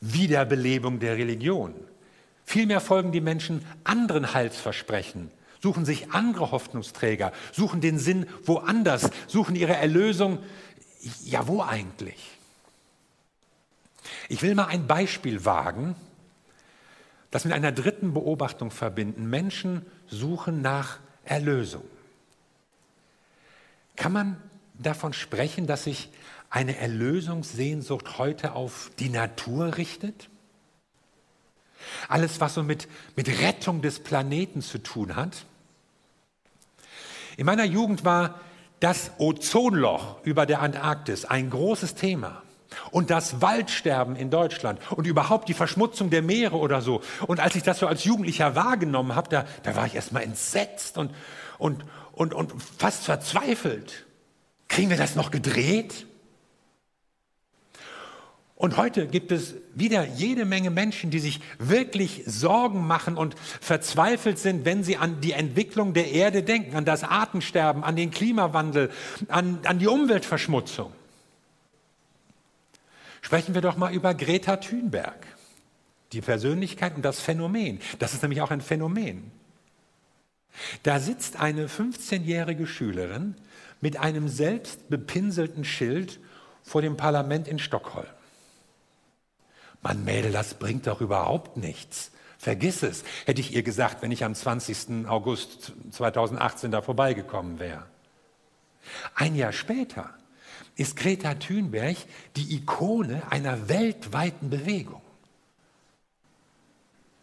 Wiederbelebung 0.00 0.98
der 0.98 1.16
Religion. 1.16 1.74
Vielmehr 2.44 2.80
folgen 2.80 3.12
die 3.12 3.20
Menschen 3.20 3.64
anderen 3.84 4.32
Heilsversprechen, 4.32 5.30
suchen 5.60 5.84
sich 5.84 6.12
andere 6.12 6.52
Hoffnungsträger, 6.52 7.32
suchen 7.52 7.80
den 7.80 7.98
Sinn 7.98 8.26
woanders, 8.44 9.10
suchen 9.26 9.56
ihre 9.56 9.74
Erlösung. 9.74 10.38
Ja, 11.24 11.48
wo 11.48 11.62
eigentlich? 11.62 12.36
Ich 14.28 14.42
will 14.42 14.54
mal 14.54 14.66
ein 14.66 14.86
Beispiel 14.86 15.44
wagen, 15.44 15.96
das 17.30 17.44
mit 17.44 17.52
einer 17.52 17.72
dritten 17.72 18.14
Beobachtung 18.14 18.70
verbinden. 18.70 19.28
Menschen 19.28 19.84
suchen 20.06 20.62
nach 20.62 20.98
Erlösung. 21.24 21.84
Kann 23.96 24.12
man 24.12 24.36
davon 24.74 25.12
sprechen, 25.12 25.66
dass 25.66 25.84
sich 25.84 26.10
eine 26.50 26.76
Erlösungssehnsucht 26.76 28.18
heute 28.18 28.52
auf 28.52 28.90
die 28.98 29.08
Natur 29.08 29.76
richtet? 29.76 30.28
Alles, 32.08 32.40
was 32.40 32.54
so 32.54 32.62
mit, 32.62 32.88
mit 33.14 33.28
Rettung 33.40 33.82
des 33.82 34.00
Planeten 34.00 34.62
zu 34.62 34.78
tun 34.78 35.16
hat? 35.16 35.44
In 37.36 37.46
meiner 37.46 37.64
Jugend 37.64 38.04
war 38.04 38.40
das 38.80 39.10
Ozonloch 39.18 40.24
über 40.24 40.46
der 40.46 40.60
Antarktis 40.60 41.24
ein 41.24 41.50
großes 41.50 41.94
Thema. 41.94 42.42
Und 42.90 43.10
das 43.10 43.40
Waldsterben 43.40 44.16
in 44.16 44.28
Deutschland 44.28 44.80
und 44.90 45.06
überhaupt 45.06 45.48
die 45.48 45.54
Verschmutzung 45.54 46.10
der 46.10 46.20
Meere 46.20 46.56
oder 46.56 46.82
so. 46.82 47.00
Und 47.26 47.40
als 47.40 47.54
ich 47.54 47.62
das 47.62 47.78
so 47.78 47.86
als 47.86 48.04
Jugendlicher 48.04 48.54
wahrgenommen 48.54 49.14
habe, 49.14 49.30
da, 49.30 49.46
da 49.62 49.76
war 49.76 49.86
ich 49.86 49.94
erstmal 49.94 50.24
entsetzt 50.24 50.98
und, 50.98 51.14
und, 51.58 51.84
und, 52.12 52.34
und 52.34 52.52
fast 52.78 53.04
verzweifelt. 53.04 54.04
Kriegen 54.68 54.90
wir 54.90 54.96
das 54.96 55.14
noch 55.14 55.30
gedreht? 55.30 56.06
Und 58.56 58.78
heute 58.78 59.06
gibt 59.06 59.32
es 59.32 59.54
wieder 59.74 60.06
jede 60.06 60.46
Menge 60.46 60.70
Menschen, 60.70 61.10
die 61.10 61.18
sich 61.18 61.40
wirklich 61.58 62.22
Sorgen 62.26 62.86
machen 62.86 63.18
und 63.18 63.38
verzweifelt 63.38 64.38
sind, 64.38 64.64
wenn 64.64 64.82
sie 64.82 64.96
an 64.96 65.20
die 65.20 65.32
Entwicklung 65.32 65.92
der 65.92 66.10
Erde 66.10 66.42
denken, 66.42 66.74
an 66.74 66.86
das 66.86 67.04
Artensterben, 67.04 67.84
an 67.84 67.96
den 67.96 68.10
Klimawandel, 68.10 68.90
an, 69.28 69.58
an 69.64 69.78
die 69.78 69.86
Umweltverschmutzung. 69.86 70.90
Sprechen 73.20 73.54
wir 73.54 73.60
doch 73.60 73.76
mal 73.76 73.92
über 73.92 74.14
Greta 74.14 74.56
Thunberg, 74.56 75.26
die 76.12 76.22
Persönlichkeit 76.22 76.96
und 76.96 77.04
das 77.04 77.20
Phänomen. 77.20 77.80
Das 77.98 78.14
ist 78.14 78.22
nämlich 78.22 78.40
auch 78.40 78.50
ein 78.50 78.62
Phänomen. 78.62 79.32
Da 80.82 80.98
sitzt 80.98 81.38
eine 81.38 81.66
15-jährige 81.66 82.66
Schülerin 82.66 83.34
mit 83.82 83.98
einem 83.98 84.28
selbst 84.28 84.88
bepinselten 84.88 85.64
Schild 85.64 86.20
vor 86.62 86.80
dem 86.80 86.96
Parlament 86.96 87.48
in 87.48 87.58
Stockholm. 87.58 88.06
Mann, 89.86 90.02
Mädel, 90.02 90.32
das 90.32 90.54
bringt 90.54 90.88
doch 90.88 91.00
überhaupt 91.00 91.56
nichts. 91.56 92.10
Vergiss 92.38 92.82
es, 92.82 93.04
hätte 93.24 93.40
ich 93.40 93.54
ihr 93.54 93.62
gesagt, 93.62 94.02
wenn 94.02 94.10
ich 94.10 94.24
am 94.24 94.34
20. 94.34 95.06
August 95.06 95.74
2018 95.92 96.72
da 96.72 96.82
vorbeigekommen 96.82 97.60
wäre. 97.60 97.86
Ein 99.14 99.36
Jahr 99.36 99.52
später 99.52 100.10
ist 100.74 100.96
Greta 100.96 101.34
Thunberg 101.34 101.96
die 102.34 102.56
Ikone 102.56 103.22
einer 103.30 103.68
weltweiten 103.68 104.50
Bewegung. 104.50 105.02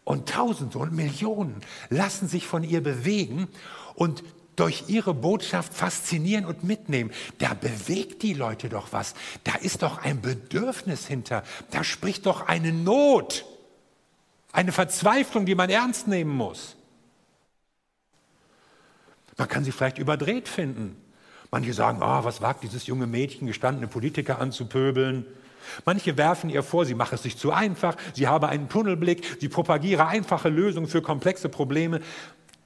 Und 0.04 0.30
Tausende 0.30 0.78
und 0.78 0.94
Millionen 0.94 1.60
lassen 1.90 2.28
sich 2.28 2.46
von 2.46 2.64
ihr 2.64 2.82
bewegen 2.82 3.48
und 3.94 4.24
durch 4.56 4.84
ihre 4.88 5.14
Botschaft 5.14 5.74
faszinieren 5.74 6.44
und 6.44 6.64
mitnehmen. 6.64 7.10
Da 7.38 7.54
bewegt 7.54 8.22
die 8.22 8.34
Leute 8.34 8.68
doch 8.68 8.92
was. 8.92 9.14
Da 9.44 9.54
ist 9.56 9.82
doch 9.82 9.98
ein 9.98 10.20
Bedürfnis 10.20 11.06
hinter. 11.06 11.42
Da 11.70 11.84
spricht 11.84 12.26
doch 12.26 12.46
eine 12.46 12.72
Not, 12.72 13.44
eine 14.52 14.72
Verzweiflung, 14.72 15.46
die 15.46 15.54
man 15.54 15.70
ernst 15.70 16.06
nehmen 16.08 16.34
muss. 16.34 16.76
Man 19.36 19.48
kann 19.48 19.64
sie 19.64 19.72
vielleicht 19.72 19.98
überdreht 19.98 20.48
finden. 20.48 20.96
Manche 21.50 21.72
sagen, 21.72 21.98
oh, 22.02 22.24
was 22.24 22.40
wagt 22.40 22.62
dieses 22.62 22.86
junge 22.86 23.06
Mädchen, 23.06 23.46
gestandene 23.46 23.88
Politiker 23.88 24.40
anzupöbeln. 24.40 25.26
Manche 25.84 26.16
werfen 26.16 26.50
ihr 26.50 26.62
vor, 26.62 26.84
sie 26.84 26.94
mache 26.94 27.14
es 27.14 27.22
sich 27.22 27.38
zu 27.38 27.52
einfach, 27.52 27.96
sie 28.12 28.28
habe 28.28 28.48
einen 28.48 28.68
Tunnelblick, 28.68 29.38
sie 29.40 29.48
propagiere 29.48 30.06
einfache 30.06 30.48
Lösungen 30.48 30.88
für 30.88 31.02
komplexe 31.02 31.48
Probleme. 31.48 32.00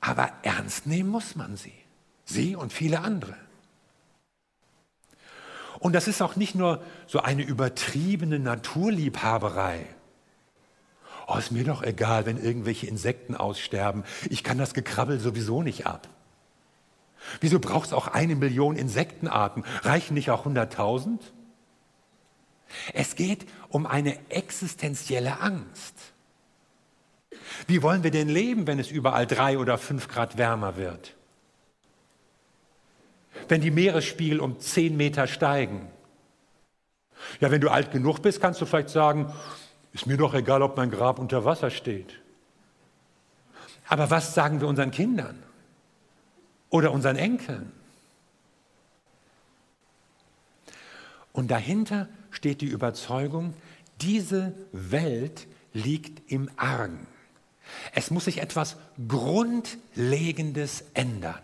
Aber 0.00 0.30
ernst 0.42 0.86
nehmen 0.86 1.10
muss 1.10 1.36
man 1.36 1.56
sie. 1.56 1.74
Sie 2.24 2.56
und 2.56 2.72
viele 2.72 3.00
andere. 3.00 3.34
Und 5.78 5.92
das 5.92 6.08
ist 6.08 6.22
auch 6.22 6.36
nicht 6.36 6.54
nur 6.54 6.82
so 7.06 7.20
eine 7.20 7.42
übertriebene 7.42 8.38
Naturliebhaberei. 8.38 9.86
Oh, 11.26 11.36
ist 11.36 11.52
mir 11.52 11.64
doch 11.64 11.82
egal, 11.82 12.26
wenn 12.26 12.42
irgendwelche 12.42 12.86
Insekten 12.86 13.36
aussterben. 13.36 14.04
Ich 14.30 14.42
kann 14.42 14.58
das 14.58 14.74
Gekrabbel 14.74 15.20
sowieso 15.20 15.62
nicht 15.62 15.86
ab. 15.86 16.08
Wieso 17.40 17.58
braucht 17.58 17.88
es 17.88 17.92
auch 17.92 18.08
eine 18.08 18.34
Million 18.34 18.76
Insektenarten? 18.76 19.64
Reichen 19.82 20.14
nicht 20.14 20.30
auch 20.30 20.46
100.000? 20.46 21.18
Es 22.92 23.14
geht 23.14 23.46
um 23.68 23.86
eine 23.86 24.18
existenzielle 24.30 25.40
Angst. 25.40 25.94
Wie 27.66 27.82
wollen 27.82 28.02
wir 28.02 28.10
denn 28.10 28.28
leben, 28.28 28.66
wenn 28.66 28.78
es 28.78 28.90
überall 28.90 29.26
drei 29.26 29.58
oder 29.58 29.78
fünf 29.78 30.08
Grad 30.08 30.38
wärmer 30.38 30.76
wird? 30.76 31.14
Wenn 33.48 33.60
die 33.60 33.70
Meeresspiegel 33.70 34.40
um 34.40 34.58
zehn 34.60 34.96
Meter 34.96 35.26
steigen? 35.26 35.88
Ja, 37.40 37.50
wenn 37.50 37.60
du 37.60 37.68
alt 37.68 37.90
genug 37.90 38.22
bist, 38.22 38.40
kannst 38.40 38.60
du 38.60 38.66
vielleicht 38.66 38.90
sagen, 38.90 39.32
Ist 39.92 40.06
mir 40.06 40.16
doch 40.16 40.34
egal, 40.34 40.62
ob 40.62 40.76
mein 40.76 40.90
Grab 40.90 41.18
unter 41.18 41.44
Wasser 41.44 41.70
steht. 41.70 42.20
Aber 43.88 44.10
was 44.10 44.34
sagen 44.34 44.60
wir 44.60 44.68
unseren 44.68 44.90
Kindern 44.90 45.42
oder 46.70 46.92
unseren 46.92 47.16
Enkeln? 47.16 47.72
Und 51.32 51.50
dahinter 51.50 52.08
steht 52.30 52.60
die 52.60 52.66
Überzeugung, 52.66 53.54
diese 54.00 54.52
Welt 54.72 55.46
liegt 55.72 56.30
im 56.30 56.50
Argen. 56.56 57.06
Es 57.94 58.10
muss 58.10 58.24
sich 58.26 58.40
etwas 58.40 58.76
Grundlegendes 59.08 60.84
ändern, 60.94 61.38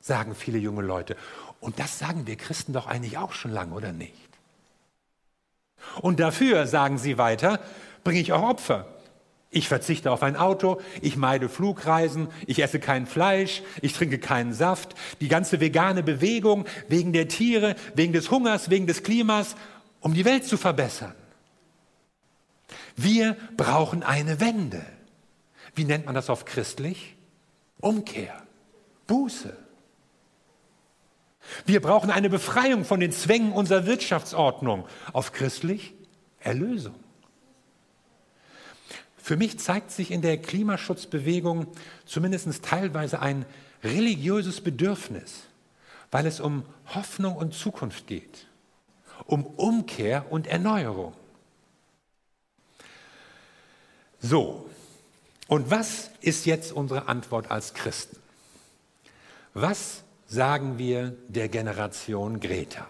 sagen 0.00 0.34
viele 0.34 0.58
junge 0.58 0.82
Leute. 0.82 1.16
Und 1.60 1.78
das 1.78 1.98
sagen 1.98 2.26
wir 2.26 2.36
Christen 2.36 2.72
doch 2.72 2.86
eigentlich 2.86 3.18
auch 3.18 3.32
schon 3.32 3.50
lange, 3.50 3.74
oder 3.74 3.92
nicht? 3.92 4.14
Und 6.00 6.20
dafür, 6.20 6.66
sagen 6.66 6.98
sie 6.98 7.18
weiter, 7.18 7.60
bringe 8.04 8.20
ich 8.20 8.32
auch 8.32 8.42
Opfer. 8.42 8.86
Ich 9.50 9.68
verzichte 9.68 10.10
auf 10.10 10.22
ein 10.22 10.36
Auto, 10.36 10.78
ich 11.00 11.16
meide 11.16 11.48
Flugreisen, 11.48 12.28
ich 12.46 12.62
esse 12.62 12.80
kein 12.80 13.06
Fleisch, 13.06 13.62
ich 13.80 13.94
trinke 13.94 14.18
keinen 14.18 14.52
Saft. 14.52 14.94
Die 15.20 15.28
ganze 15.28 15.58
vegane 15.60 16.02
Bewegung 16.02 16.66
wegen 16.88 17.14
der 17.14 17.28
Tiere, 17.28 17.74
wegen 17.94 18.12
des 18.12 18.30
Hungers, 18.30 18.68
wegen 18.68 18.86
des 18.86 19.02
Klimas, 19.02 19.56
um 20.00 20.12
die 20.12 20.26
Welt 20.26 20.44
zu 20.44 20.58
verbessern. 20.58 21.14
Wir 22.94 23.36
brauchen 23.56 24.02
eine 24.02 24.38
Wende. 24.40 24.84
Wie 25.78 25.84
nennt 25.84 26.06
man 26.06 26.14
das 26.16 26.28
auf 26.28 26.44
christlich? 26.44 27.14
Umkehr, 27.78 28.42
Buße. 29.06 29.56
Wir 31.66 31.80
brauchen 31.80 32.10
eine 32.10 32.28
Befreiung 32.28 32.84
von 32.84 32.98
den 32.98 33.12
Zwängen 33.12 33.52
unserer 33.52 33.86
Wirtschaftsordnung. 33.86 34.88
Auf 35.12 35.30
christlich 35.30 35.94
Erlösung. 36.40 36.96
Für 39.18 39.36
mich 39.36 39.60
zeigt 39.60 39.92
sich 39.92 40.10
in 40.10 40.20
der 40.20 40.38
Klimaschutzbewegung 40.38 41.68
zumindest 42.06 42.64
teilweise 42.64 43.22
ein 43.22 43.46
religiöses 43.84 44.60
Bedürfnis, 44.60 45.44
weil 46.10 46.26
es 46.26 46.40
um 46.40 46.64
Hoffnung 46.86 47.36
und 47.36 47.54
Zukunft 47.54 48.08
geht, 48.08 48.48
um 49.26 49.46
Umkehr 49.46 50.26
und 50.32 50.48
Erneuerung. 50.48 51.12
So, 54.18 54.68
und 55.48 55.70
was 55.70 56.10
ist 56.20 56.46
jetzt 56.46 56.72
unsere 56.72 57.08
Antwort 57.08 57.50
als 57.50 57.74
Christen? 57.74 58.18
Was 59.54 60.04
sagen 60.28 60.78
wir 60.78 61.16
der 61.26 61.48
Generation 61.48 62.38
Greta? 62.38 62.86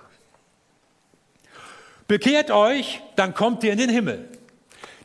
Bekehrt 2.09 2.51
euch, 2.51 3.01
dann 3.17 3.33
kommt 3.33 3.63
ihr 3.63 3.73
in 3.73 3.79
den 3.79 3.91
Himmel. 3.91 4.29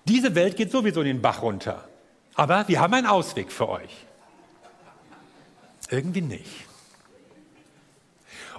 Diese 0.06 0.36
Welt 0.36 0.58
geht 0.58 0.72
sowieso 0.72 1.02
in 1.02 1.08
den 1.08 1.22
Bach 1.22 1.42
runter. 1.42 1.88
Aber 2.34 2.68
wir 2.68 2.80
haben 2.80 2.94
einen 2.94 3.08
Ausweg 3.08 3.52
für 3.52 3.70
euch. 3.70 4.06
Irgendwie 5.90 6.22
nicht. 6.22 6.66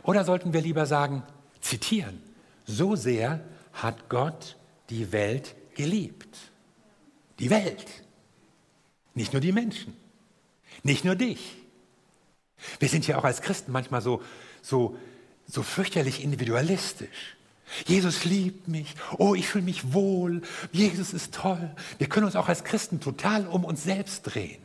Oder 0.04 0.24
sollten 0.24 0.52
wir 0.52 0.60
lieber 0.60 0.86
sagen, 0.86 1.24
zitieren, 1.60 2.22
so 2.64 2.94
sehr 2.94 3.40
hat 3.72 4.08
Gott 4.08 4.56
die 4.90 5.10
Welt 5.10 5.56
geliebt. 5.74 6.38
Die 7.40 7.50
Welt. 7.50 8.03
Nicht 9.14 9.32
nur 9.32 9.40
die 9.40 9.52
Menschen. 9.52 9.96
Nicht 10.82 11.04
nur 11.04 11.14
dich. 11.14 11.56
Wir 12.78 12.88
sind 12.88 13.06
ja 13.06 13.18
auch 13.18 13.24
als 13.24 13.42
Christen 13.42 13.72
manchmal 13.72 14.00
so, 14.00 14.22
so, 14.62 14.96
so 15.46 15.62
fürchterlich 15.62 16.22
individualistisch. 16.22 17.36
Jesus 17.86 18.24
liebt 18.24 18.68
mich. 18.68 18.94
Oh, 19.18 19.34
ich 19.34 19.48
fühle 19.48 19.64
mich 19.64 19.92
wohl. 19.92 20.42
Jesus 20.72 21.12
ist 21.12 21.34
toll. 21.34 21.70
Wir 21.98 22.08
können 22.08 22.26
uns 22.26 22.36
auch 22.36 22.48
als 22.48 22.64
Christen 22.64 23.00
total 23.00 23.46
um 23.46 23.64
uns 23.64 23.84
selbst 23.84 24.22
drehen. 24.22 24.62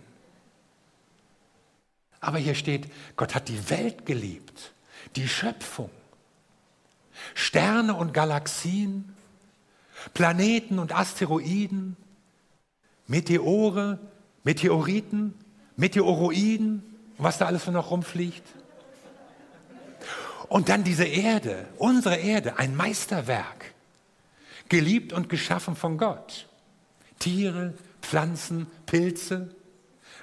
Aber 2.20 2.38
hier 2.38 2.56
steht, 2.56 2.92
Gott 3.16 3.34
hat 3.34 3.48
die 3.48 3.70
Welt 3.70 4.06
geliebt, 4.06 4.74
die 5.16 5.28
Schöpfung, 5.28 5.90
Sterne 7.34 7.96
und 7.96 8.14
Galaxien, 8.14 9.16
Planeten 10.14 10.80
und 10.80 10.94
Asteroiden, 10.94 11.96
Meteore, 13.08 14.00
Meteoriten, 14.44 15.34
Meteoroiden, 15.76 16.84
was 17.18 17.38
da 17.38 17.46
alles 17.46 17.68
noch 17.68 17.92
rumfliegt. 17.92 18.44
Und 20.48 20.70
dann 20.70 20.84
diese 20.84 21.06
Erde, 21.06 21.68
unsere 21.78 22.18
Erde, 22.18 22.58
ein 22.58 22.76
Meisterwerk, 22.76 23.74
geliebt 24.68 25.14
und 25.14 25.30
geschaffen 25.30 25.76
von 25.76 25.98
Gott. 25.98 26.48
Tiere, 27.20 27.74
Pflanzen, 28.02 28.68
Pilze, 28.86 29.54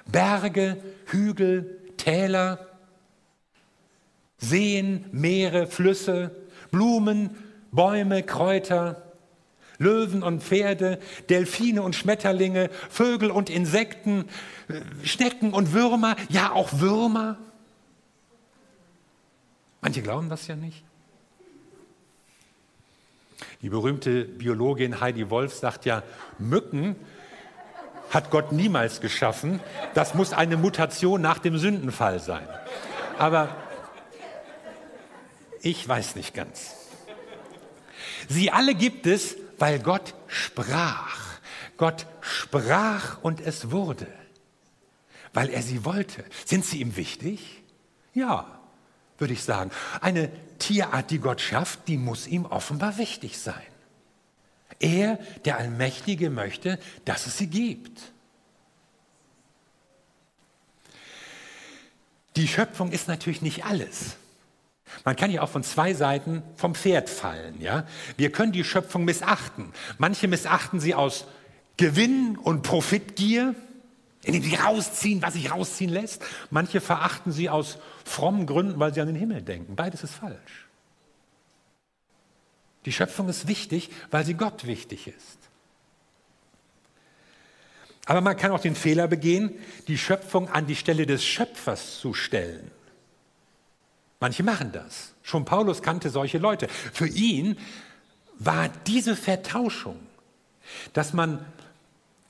Berge, 0.05 0.77
Hügel, 1.05 1.79
Täler, 1.97 2.67
Seen, 4.37 5.05
Meere, 5.11 5.67
Flüsse, 5.67 6.35
Blumen, 6.71 7.31
Bäume, 7.71 8.23
Kräuter, 8.23 9.06
Löwen 9.79 10.23
und 10.23 10.43
Pferde, 10.43 10.99
Delfine 11.29 11.81
und 11.81 11.95
Schmetterlinge, 11.95 12.69
Vögel 12.89 13.31
und 13.31 13.49
Insekten, 13.49 14.25
Schnecken 15.03 15.53
und 15.53 15.73
Würmer, 15.73 16.15
ja 16.29 16.51
auch 16.51 16.79
Würmer. 16.79 17.37
Manche 19.81 20.01
glauben 20.01 20.29
das 20.29 20.47
ja 20.47 20.55
nicht. 20.55 20.83
Die 23.61 23.69
berühmte 23.69 24.25
Biologin 24.25 24.99
Heidi 25.01 25.29
Wolf 25.29 25.53
sagt 25.53 25.85
ja, 25.85 26.03
Mücken 26.37 26.95
hat 28.09 28.29
Gott 28.29 28.51
niemals 28.51 29.01
geschaffen. 29.01 29.59
Das 29.93 30.13
muss 30.13 30.33
eine 30.33 30.57
Mutation 30.57 31.21
nach 31.21 31.39
dem 31.39 31.57
Sündenfall 31.57 32.19
sein. 32.19 32.47
Aber 33.17 33.55
ich 35.61 35.87
weiß 35.87 36.15
nicht 36.15 36.33
ganz. 36.33 36.75
Sie 38.29 38.51
alle 38.51 38.75
gibt 38.75 39.07
es, 39.07 39.35
weil 39.59 39.79
Gott 39.79 40.13
sprach. 40.27 41.39
Gott 41.77 42.07
sprach 42.21 43.21
und 43.21 43.39
es 43.39 43.71
wurde, 43.71 44.07
weil 45.33 45.49
er 45.49 45.61
sie 45.61 45.85
wollte. 45.85 46.25
Sind 46.45 46.65
sie 46.65 46.81
ihm 46.81 46.95
wichtig? 46.95 47.63
Ja 48.13 48.57
würde 49.17 49.33
ich 49.33 49.43
sagen. 49.43 49.71
Eine 50.01 50.31
Tierart, 50.59 51.11
die 51.11 51.19
Gott 51.19 51.41
schafft, 51.41 51.87
die 51.87 51.97
muss 51.97 52.27
ihm 52.27 52.45
offenbar 52.45 52.97
wichtig 52.97 53.37
sein. 53.37 53.55
Er, 54.79 55.17
der 55.45 55.57
Allmächtige, 55.57 56.29
möchte, 56.29 56.79
dass 57.05 57.25
es 57.25 57.37
sie 57.37 57.47
gibt. 57.47 58.11
Die 62.35 62.47
Schöpfung 62.47 62.91
ist 62.91 63.07
natürlich 63.07 63.41
nicht 63.41 63.65
alles. 63.65 64.17
Man 65.05 65.15
kann 65.15 65.31
ja 65.31 65.41
auch 65.41 65.49
von 65.49 65.63
zwei 65.63 65.93
Seiten 65.93 66.43
vom 66.55 66.75
Pferd 66.75 67.09
fallen. 67.09 67.59
Ja? 67.61 67.85
Wir 68.17 68.31
können 68.31 68.51
die 68.51 68.63
Schöpfung 68.63 69.05
missachten. 69.05 69.71
Manche 69.97 70.27
missachten 70.27 70.79
sie 70.79 70.95
aus 70.95 71.25
Gewinn 71.77 72.37
und 72.37 72.63
Profitgier 72.63 73.55
indem 74.27 74.43
sie 74.43 74.55
rausziehen, 74.55 75.21
was 75.21 75.33
sich 75.33 75.51
rausziehen 75.51 75.91
lässt. 75.91 76.23
Manche 76.49 76.81
verachten 76.81 77.31
sie 77.31 77.49
aus 77.49 77.77
frommen 78.03 78.45
Gründen, 78.45 78.77
weil 78.79 78.93
sie 78.93 78.99
an 78.99 79.07
den 79.07 79.15
Himmel 79.15 79.41
denken. 79.41 79.75
Beides 79.75 80.03
ist 80.03 80.13
falsch. 80.13 80.67
Die 82.85 82.91
Schöpfung 82.91 83.29
ist 83.29 83.47
wichtig, 83.47 83.89
weil 84.11 84.25
sie 84.25 84.33
Gott 84.33 84.65
wichtig 84.65 85.07
ist. 85.07 85.37
Aber 88.05 88.21
man 88.21 88.37
kann 88.37 88.51
auch 88.51 88.61
den 88.61 88.75
Fehler 88.75 89.07
begehen, 89.07 89.51
die 89.87 89.97
Schöpfung 89.97 90.49
an 90.49 90.67
die 90.67 90.77
Stelle 90.77 91.05
des 91.05 91.25
Schöpfers 91.25 91.99
zu 91.99 92.13
stellen. 92.13 92.71
Manche 94.19 94.43
machen 94.43 94.71
das. 94.71 95.13
Schon 95.21 95.45
Paulus 95.45 95.81
kannte 95.81 96.09
solche 96.09 96.37
Leute. 96.37 96.67
Für 96.69 97.07
ihn 97.07 97.57
war 98.39 98.69
diese 98.87 99.15
Vertauschung, 99.15 99.99
dass 100.93 101.13
man 101.13 101.45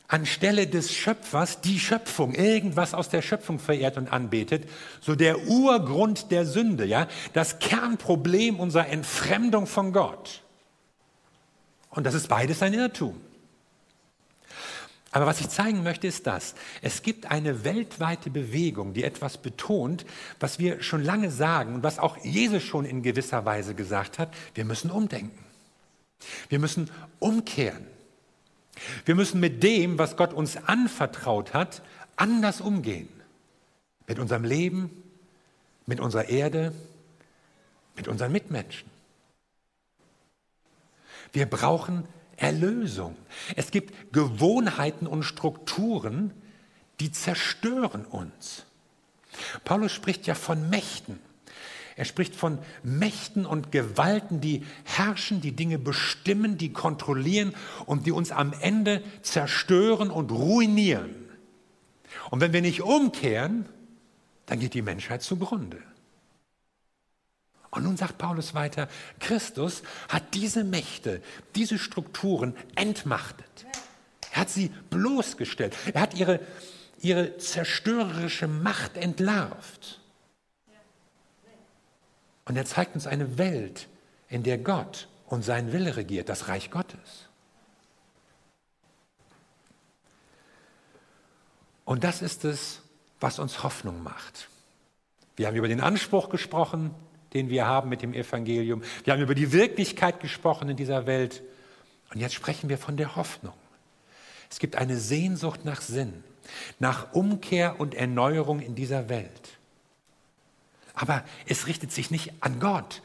anstelle 0.07 0.67
des 0.67 0.93
Schöpfers 0.93 1.61
die 1.61 1.79
Schöpfung, 1.79 2.33
irgendwas 2.33 2.93
aus 2.93 3.09
der 3.09 3.21
Schöpfung 3.21 3.59
verehrt 3.59 3.97
und 3.97 4.11
anbetet, 4.11 4.69
so 5.01 5.15
der 5.15 5.47
Urgrund 5.47 6.31
der 6.31 6.45
Sünde, 6.45 6.85
ja, 6.85 7.07
das 7.33 7.59
Kernproblem 7.59 8.59
unserer 8.59 8.87
Entfremdung 8.87 9.67
von 9.67 9.91
Gott. 9.91 10.43
Und 11.89 12.05
das 12.05 12.13
ist 12.13 12.29
beides 12.29 12.61
ein 12.61 12.73
Irrtum. 12.73 13.19
Aber 15.17 15.25
was 15.25 15.41
ich 15.41 15.49
zeigen 15.49 15.81
möchte, 15.81 16.05
ist 16.05 16.27
das. 16.27 16.53
Es 16.83 17.01
gibt 17.01 17.31
eine 17.31 17.63
weltweite 17.63 18.29
Bewegung, 18.29 18.93
die 18.93 19.03
etwas 19.03 19.39
betont, 19.39 20.05
was 20.39 20.59
wir 20.59 20.83
schon 20.83 21.03
lange 21.03 21.31
sagen 21.31 21.73
und 21.73 21.81
was 21.81 21.97
auch 21.97 22.23
Jesus 22.23 22.61
schon 22.61 22.85
in 22.85 23.01
gewisser 23.01 23.43
Weise 23.43 23.73
gesagt 23.73 24.19
hat. 24.19 24.31
Wir 24.53 24.63
müssen 24.63 24.91
umdenken. 24.91 25.43
Wir 26.49 26.59
müssen 26.59 26.91
umkehren. 27.17 27.87
Wir 29.05 29.15
müssen 29.15 29.39
mit 29.39 29.63
dem, 29.63 29.97
was 29.97 30.17
Gott 30.17 30.33
uns 30.33 30.55
anvertraut 30.55 31.55
hat, 31.55 31.81
anders 32.15 32.61
umgehen. 32.61 33.09
Mit 34.05 34.19
unserem 34.19 34.43
Leben, 34.43 35.01
mit 35.87 35.99
unserer 35.99 36.29
Erde, 36.29 36.73
mit 37.95 38.07
unseren 38.07 38.31
Mitmenschen. 38.31 38.87
Wir 41.33 41.47
brauchen 41.47 42.07
Erlösung. 42.37 43.15
Es 43.55 43.71
gibt 43.71 44.13
Gewohnheiten 44.13 45.07
und 45.07 45.23
Strukturen, 45.23 46.31
die 46.99 47.11
zerstören 47.11 48.05
uns. 48.05 48.65
Paulus 49.65 49.91
spricht 49.91 50.25
ja 50.27 50.35
von 50.35 50.69
Mächten. 50.69 51.19
Er 51.95 52.05
spricht 52.05 52.35
von 52.35 52.59
Mächten 52.83 53.45
und 53.47 53.71
Gewalten, 53.71 54.39
die 54.39 54.63
herrschen, 54.83 55.41
die 55.41 55.53
Dinge 55.53 55.79
bestimmen, 55.79 56.57
die 56.57 56.71
kontrollieren 56.71 57.55
und 57.87 58.05
die 58.05 58.11
uns 58.11 58.31
am 58.31 58.53
Ende 58.61 59.03
zerstören 59.23 60.11
und 60.11 60.31
ruinieren. 60.31 61.15
Und 62.29 62.39
wenn 62.39 62.53
wir 62.53 62.61
nicht 62.61 62.81
umkehren, 62.81 63.65
dann 64.45 64.59
geht 64.59 64.75
die 64.75 64.83
Menschheit 64.83 65.23
zugrunde. 65.23 65.81
Und 67.77 67.83
nun 67.83 67.95
sagt 67.95 68.17
Paulus 68.17 68.55
weiter, 68.55 68.89
Christus 69.19 69.83
hat 70.09 70.33
diese 70.33 70.63
Mächte, 70.63 71.21
diese 71.53 71.77
Strukturen 71.77 72.55
entmachtet. 72.73 73.67
Er 74.31 74.41
hat 74.41 74.49
sie 74.49 74.69
bloßgestellt. 74.89 75.77
Er 75.93 76.01
hat 76.01 76.15
ihre, 76.15 76.39
ihre 76.97 77.37
zerstörerische 77.37 78.47
Macht 78.47 78.97
entlarvt. 78.97 80.01
Und 82.45 82.55
er 82.55 82.65
zeigt 82.65 82.95
uns 82.95 83.05
eine 83.05 83.37
Welt, 83.37 83.87
in 84.27 84.41
der 84.41 84.57
Gott 84.57 85.07
und 85.27 85.45
sein 85.45 85.71
Wille 85.71 85.97
regiert, 85.97 86.29
das 86.29 86.47
Reich 86.47 86.71
Gottes. 86.71 87.29
Und 91.85 92.03
das 92.03 92.23
ist 92.23 92.43
es, 92.43 92.81
was 93.19 93.37
uns 93.37 93.61
Hoffnung 93.61 94.01
macht. 94.01 94.49
Wir 95.35 95.45
haben 95.45 95.55
über 95.55 95.67
den 95.67 95.81
Anspruch 95.81 96.29
gesprochen, 96.29 96.95
den 97.33 97.49
wir 97.49 97.65
haben 97.65 97.89
mit 97.89 98.01
dem 98.01 98.13
Evangelium. 98.13 98.83
Wir 99.03 99.13
haben 99.13 99.21
über 99.21 99.35
die 99.35 99.51
Wirklichkeit 99.51 100.19
gesprochen 100.19 100.69
in 100.69 100.77
dieser 100.77 101.05
Welt. 101.05 101.43
Und 102.13 102.19
jetzt 102.19 102.33
sprechen 102.33 102.69
wir 102.69 102.77
von 102.77 102.97
der 102.97 103.15
Hoffnung. 103.15 103.53
Es 104.49 104.59
gibt 104.59 104.75
eine 104.75 104.97
Sehnsucht 104.97 105.65
nach 105.65 105.81
Sinn, 105.81 106.23
nach 106.79 107.13
Umkehr 107.13 107.79
und 107.79 107.95
Erneuerung 107.95 108.59
in 108.59 108.75
dieser 108.75 109.09
Welt. 109.09 109.57
Aber 110.93 111.23
es 111.45 111.67
richtet 111.67 111.91
sich 111.91 112.09
nicht 112.09 112.31
an 112.39 112.59
Gott, 112.59 113.01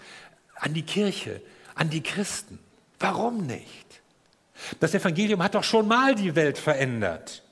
an 0.54 0.72
die 0.72 0.82
Kirche, 0.82 1.42
an 1.74 1.90
die 1.90 2.02
Christen. 2.02 2.58
Warum 2.98 3.46
nicht? 3.46 4.00
Das 4.80 4.94
Evangelium 4.94 5.42
hat 5.42 5.54
doch 5.54 5.64
schon 5.64 5.88
mal 5.88 6.14
die 6.14 6.34
Welt 6.34 6.56
verändert. 6.56 7.42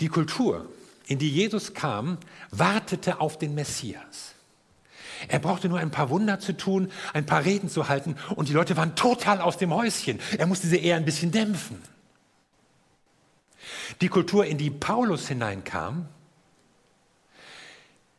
Die 0.00 0.08
Kultur, 0.08 0.66
in 1.10 1.18
die 1.18 1.28
Jesus 1.28 1.74
kam, 1.74 2.18
wartete 2.52 3.20
auf 3.20 3.36
den 3.36 3.52
Messias. 3.56 4.36
Er 5.26 5.40
brauchte 5.40 5.68
nur 5.68 5.80
ein 5.80 5.90
paar 5.90 6.08
Wunder 6.08 6.38
zu 6.38 6.56
tun, 6.56 6.88
ein 7.12 7.26
paar 7.26 7.44
Reden 7.44 7.68
zu 7.68 7.88
halten 7.88 8.14
und 8.36 8.48
die 8.48 8.52
Leute 8.52 8.76
waren 8.76 8.94
total 8.94 9.40
aus 9.40 9.56
dem 9.56 9.74
Häuschen. 9.74 10.20
Er 10.38 10.46
musste 10.46 10.68
sie 10.68 10.78
eher 10.78 10.94
ein 10.94 11.04
bisschen 11.04 11.32
dämpfen. 11.32 11.82
Die 14.00 14.08
Kultur, 14.08 14.46
in 14.46 14.56
die 14.56 14.70
Paulus 14.70 15.26
hineinkam, 15.26 16.06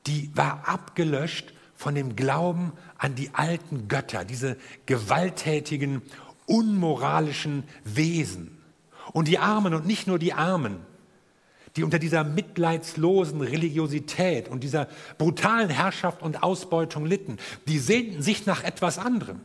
die 0.06 0.30
war 0.36 0.68
abgelöscht 0.68 1.54
von 1.78 1.96
dem 1.96 2.18
Glauben 2.18 2.74
an 2.98 3.16
die 3.16 3.34
alten 3.34 3.88
Götter, 3.88 4.26
diese 4.26 4.58
gewalttätigen, 4.86 6.02
unmoralischen 6.46 7.64
Wesen. 7.86 8.62
Und 9.14 9.30
die 9.30 9.40
Armen 9.40 9.74
und 9.74 9.86
nicht 9.86 10.08
nur 10.08 10.20
die 10.20 10.34
Armen, 10.34 10.86
die 11.76 11.84
unter 11.84 12.00
dieser 12.00 12.24
mitleidslosen 12.24 13.42
Religiosität 13.42 14.50
und 14.50 14.64
dieser 14.64 14.88
brutalen 15.18 15.70
Herrschaft 15.70 16.22
und 16.22 16.44
Ausbeutung 16.44 17.06
litten, 17.06 17.38
die 17.68 17.80
sehnten 17.80 18.22
sich 18.22 18.46
nach 18.46 18.64
etwas 18.64 18.98
anderem. 18.98 19.40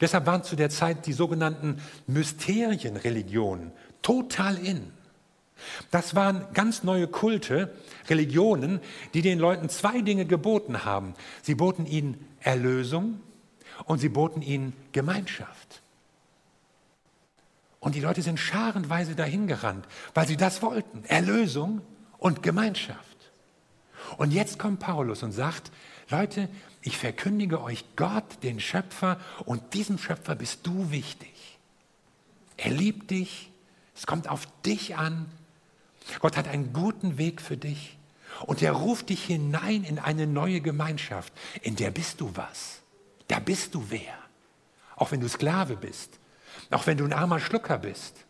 Deshalb 0.00 0.26
waren 0.26 0.42
zu 0.42 0.56
der 0.56 0.70
Zeit 0.70 1.06
die 1.06 1.12
sogenannten 1.12 1.80
Mysterienreligionen 2.06 3.72
total 4.02 4.58
in. 4.58 4.92
Das 5.90 6.14
waren 6.14 6.46
ganz 6.54 6.84
neue 6.84 7.08
Kulte, 7.08 7.74
Religionen, 8.08 8.80
die 9.14 9.22
den 9.22 9.38
Leuten 9.38 9.68
zwei 9.68 10.02
Dinge 10.02 10.24
geboten 10.24 10.84
haben. 10.84 11.14
Sie 11.42 11.54
boten 11.54 11.86
ihnen 11.86 12.24
Erlösung 12.40 13.20
und 13.84 13.98
sie 13.98 14.08
boten 14.08 14.42
ihnen 14.42 14.72
Gemeinschaft. 14.92 15.82
Und 17.80 17.94
die 17.94 18.00
Leute 18.00 18.22
sind 18.22 18.38
scharenweise 18.38 19.14
dahingerannt, 19.14 19.86
weil 20.14 20.26
sie 20.26 20.36
das 20.36 20.62
wollten, 20.62 21.04
Erlösung 21.04 21.80
und 22.18 22.42
Gemeinschaft. 22.42 22.98
Und 24.16 24.32
jetzt 24.32 24.58
kommt 24.58 24.80
Paulus 24.80 25.22
und 25.22 25.32
sagt, 25.32 25.70
Leute, 26.10 26.48
ich 26.82 26.96
verkündige 26.96 27.62
euch 27.62 27.84
Gott, 27.96 28.42
den 28.42 28.60
Schöpfer, 28.60 29.18
und 29.44 29.74
diesem 29.74 29.98
Schöpfer 29.98 30.34
bist 30.34 30.66
du 30.66 30.90
wichtig. 30.90 31.58
Er 32.56 32.70
liebt 32.70 33.10
dich, 33.10 33.52
es 33.94 34.06
kommt 34.06 34.28
auf 34.28 34.46
dich 34.62 34.96
an, 34.96 35.26
Gott 36.20 36.36
hat 36.36 36.48
einen 36.48 36.72
guten 36.72 37.18
Weg 37.18 37.40
für 37.40 37.56
dich 37.56 37.98
und 38.46 38.62
er 38.62 38.72
ruft 38.72 39.10
dich 39.10 39.24
hinein 39.24 39.84
in 39.84 39.98
eine 39.98 40.26
neue 40.26 40.60
Gemeinschaft. 40.60 41.32
In 41.62 41.76
der 41.76 41.90
bist 41.90 42.20
du 42.20 42.30
was. 42.34 42.80
Da 43.28 43.38
bist 43.38 43.74
du 43.74 43.84
wer. 43.90 44.14
Auch 44.96 45.12
wenn 45.12 45.20
du 45.20 45.28
Sklave 45.28 45.76
bist, 45.76 46.18
auch 46.70 46.86
wenn 46.86 46.98
du 46.98 47.04
ein 47.04 47.12
armer 47.12 47.40
Schlucker 47.40 47.78
bist. 47.78 48.24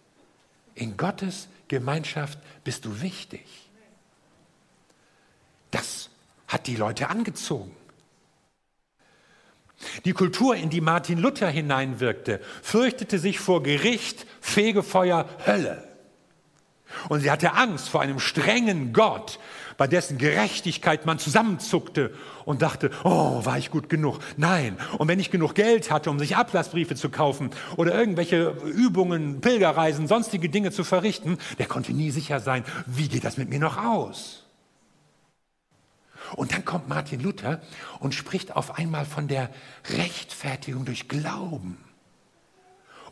In 0.74 0.96
Gottes 0.96 1.48
Gemeinschaft 1.68 2.38
bist 2.64 2.84
du 2.84 3.00
wichtig. 3.00 3.46
Das 5.70 6.10
hat 6.46 6.66
die 6.66 6.76
Leute 6.76 7.08
angezogen. 7.08 7.74
Die 10.04 10.12
Kultur, 10.12 10.56
in 10.56 10.70
die 10.70 10.80
Martin 10.80 11.18
Luther 11.18 11.48
hineinwirkte, 11.48 12.40
fürchtete 12.62 13.18
sich 13.18 13.38
vor 13.38 13.62
Gericht, 13.62 14.26
Fegefeuer, 14.40 15.28
Hölle. 15.46 15.86
Und 17.08 17.20
sie 17.20 17.30
hatte 17.30 17.52
Angst 17.52 17.88
vor 17.88 18.00
einem 18.00 18.18
strengen 18.18 18.92
Gott, 18.92 19.38
bei 19.78 19.86
dessen 19.86 20.18
Gerechtigkeit 20.18 21.06
man 21.06 21.18
zusammenzuckte 21.20 22.12
und 22.44 22.60
dachte, 22.60 22.90
oh, 23.04 23.44
war 23.44 23.56
ich 23.58 23.70
gut 23.70 23.88
genug? 23.88 24.18
Nein. 24.36 24.76
Und 24.98 25.06
wenn 25.08 25.20
ich 25.20 25.30
genug 25.30 25.54
Geld 25.54 25.90
hatte, 25.90 26.10
um 26.10 26.18
sich 26.18 26.36
Ablassbriefe 26.36 26.96
zu 26.96 27.08
kaufen 27.08 27.50
oder 27.76 27.94
irgendwelche 27.94 28.56
Übungen, 28.66 29.40
Pilgerreisen, 29.40 30.08
sonstige 30.08 30.48
Dinge 30.50 30.72
zu 30.72 30.82
verrichten, 30.82 31.38
der 31.58 31.66
konnte 31.66 31.92
nie 31.92 32.10
sicher 32.10 32.40
sein, 32.40 32.64
wie 32.86 33.08
geht 33.08 33.24
das 33.24 33.38
mit 33.38 33.48
mir 33.48 33.60
noch 33.60 33.82
aus? 33.82 34.44
Und 36.34 36.52
dann 36.52 36.64
kommt 36.64 36.88
Martin 36.88 37.20
Luther 37.20 37.62
und 38.00 38.14
spricht 38.14 38.56
auf 38.56 38.76
einmal 38.78 39.06
von 39.06 39.28
der 39.28 39.48
Rechtfertigung 39.96 40.84
durch 40.84 41.08
Glauben. 41.08 41.78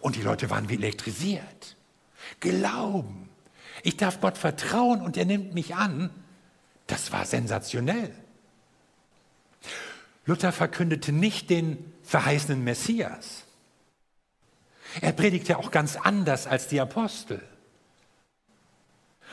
Und 0.00 0.16
die 0.16 0.22
Leute 0.22 0.50
waren 0.50 0.68
wie 0.68 0.74
elektrisiert. 0.74 1.76
Glauben. 2.40 3.28
Ich 3.84 3.96
darf 3.96 4.20
Gott 4.20 4.36
vertrauen 4.36 5.00
und 5.00 5.16
er 5.16 5.26
nimmt 5.26 5.54
mich 5.54 5.76
an. 5.76 6.10
Das 6.86 7.12
war 7.12 7.24
sensationell. 7.24 8.12
Luther 10.24 10.52
verkündete 10.52 11.12
nicht 11.12 11.50
den 11.50 11.92
verheißenen 12.02 12.62
Messias. 12.62 13.44
Er 15.00 15.12
predigte 15.12 15.58
auch 15.58 15.70
ganz 15.70 15.96
anders 15.96 16.46
als 16.46 16.68
die 16.68 16.80
Apostel, 16.80 17.42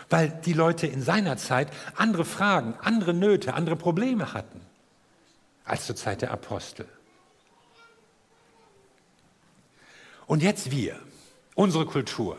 weil 0.09 0.29
die 0.29 0.53
Leute 0.53 0.87
in 0.87 1.01
seiner 1.01 1.37
Zeit 1.37 1.71
andere 1.95 2.25
Fragen, 2.25 2.75
andere 2.81 3.13
Nöte, 3.13 3.53
andere 3.53 3.75
Probleme 3.75 4.33
hatten 4.33 4.61
als 5.65 5.85
zur 5.85 5.95
Zeit 5.95 6.21
der 6.21 6.31
Apostel. 6.31 6.87
Und 10.25 10.41
jetzt 10.41 10.71
wir, 10.71 10.99
unsere 11.55 11.85
Kultur. 11.85 12.37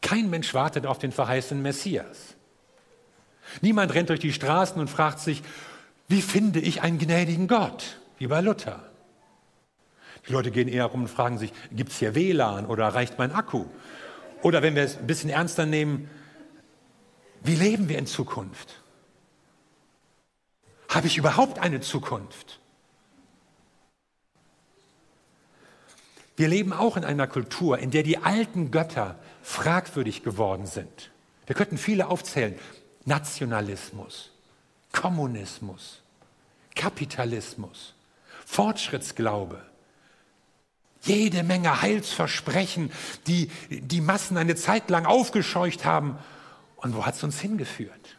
Kein 0.00 0.30
Mensch 0.30 0.54
wartet 0.54 0.86
auf 0.86 0.98
den 0.98 1.12
verheißenen 1.12 1.62
Messias. 1.62 2.34
Niemand 3.60 3.94
rennt 3.94 4.08
durch 4.08 4.20
die 4.20 4.32
Straßen 4.32 4.80
und 4.80 4.88
fragt 4.88 5.20
sich, 5.20 5.42
wie 6.08 6.22
finde 6.22 6.60
ich 6.60 6.82
einen 6.82 6.98
gnädigen 6.98 7.48
Gott, 7.48 7.98
wie 8.18 8.26
bei 8.26 8.40
Luther. 8.40 8.82
Die 10.28 10.32
Leute 10.32 10.50
gehen 10.50 10.68
eher 10.68 10.86
rum 10.86 11.02
und 11.02 11.08
fragen 11.08 11.38
sich, 11.38 11.52
gibt 11.72 11.92
es 11.92 11.98
hier 11.98 12.14
WLAN 12.14 12.66
oder 12.66 12.88
reicht 12.88 13.18
mein 13.18 13.32
Akku? 13.32 13.66
Oder 14.42 14.62
wenn 14.62 14.74
wir 14.74 14.82
es 14.82 14.96
ein 14.96 15.06
bisschen 15.06 15.30
ernster 15.30 15.66
nehmen, 15.66 16.10
wie 17.42 17.54
leben 17.54 17.88
wir 17.88 17.98
in 17.98 18.06
Zukunft? 18.06 18.82
Habe 20.88 21.06
ich 21.06 21.16
überhaupt 21.16 21.58
eine 21.58 21.80
Zukunft? 21.80 22.60
Wir 26.36 26.48
leben 26.48 26.72
auch 26.72 26.96
in 26.96 27.04
einer 27.04 27.26
Kultur, 27.26 27.78
in 27.78 27.90
der 27.90 28.02
die 28.02 28.18
alten 28.18 28.70
Götter 28.70 29.16
fragwürdig 29.42 30.22
geworden 30.22 30.66
sind. 30.66 31.10
Wir 31.46 31.54
könnten 31.54 31.78
viele 31.78 32.08
aufzählen. 32.08 32.54
Nationalismus, 33.04 34.30
Kommunismus, 34.92 36.02
Kapitalismus, 36.74 37.94
Fortschrittsglaube, 38.46 39.62
jede 41.02 41.42
Menge 41.42 41.80
Heilsversprechen, 41.80 42.92
die 43.26 43.50
die 43.70 44.00
Massen 44.00 44.36
eine 44.36 44.56
Zeit 44.56 44.90
lang 44.90 45.06
aufgescheucht 45.06 45.84
haben. 45.84 46.18
Und 46.76 46.94
wo 46.94 47.06
hat 47.06 47.14
es 47.14 47.22
uns 47.22 47.40
hingeführt? 47.40 48.16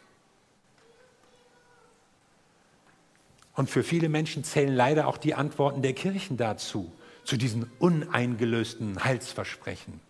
Und 3.54 3.70
für 3.70 3.84
viele 3.84 4.08
Menschen 4.08 4.44
zählen 4.44 4.74
leider 4.74 5.06
auch 5.06 5.18
die 5.18 5.34
Antworten 5.34 5.82
der 5.82 5.92
Kirchen 5.92 6.36
dazu. 6.36 6.92
zu 7.24 7.36
diesen 7.36 7.70
uneingelösten 7.78 9.04
Heilsversprechen. 9.04 10.00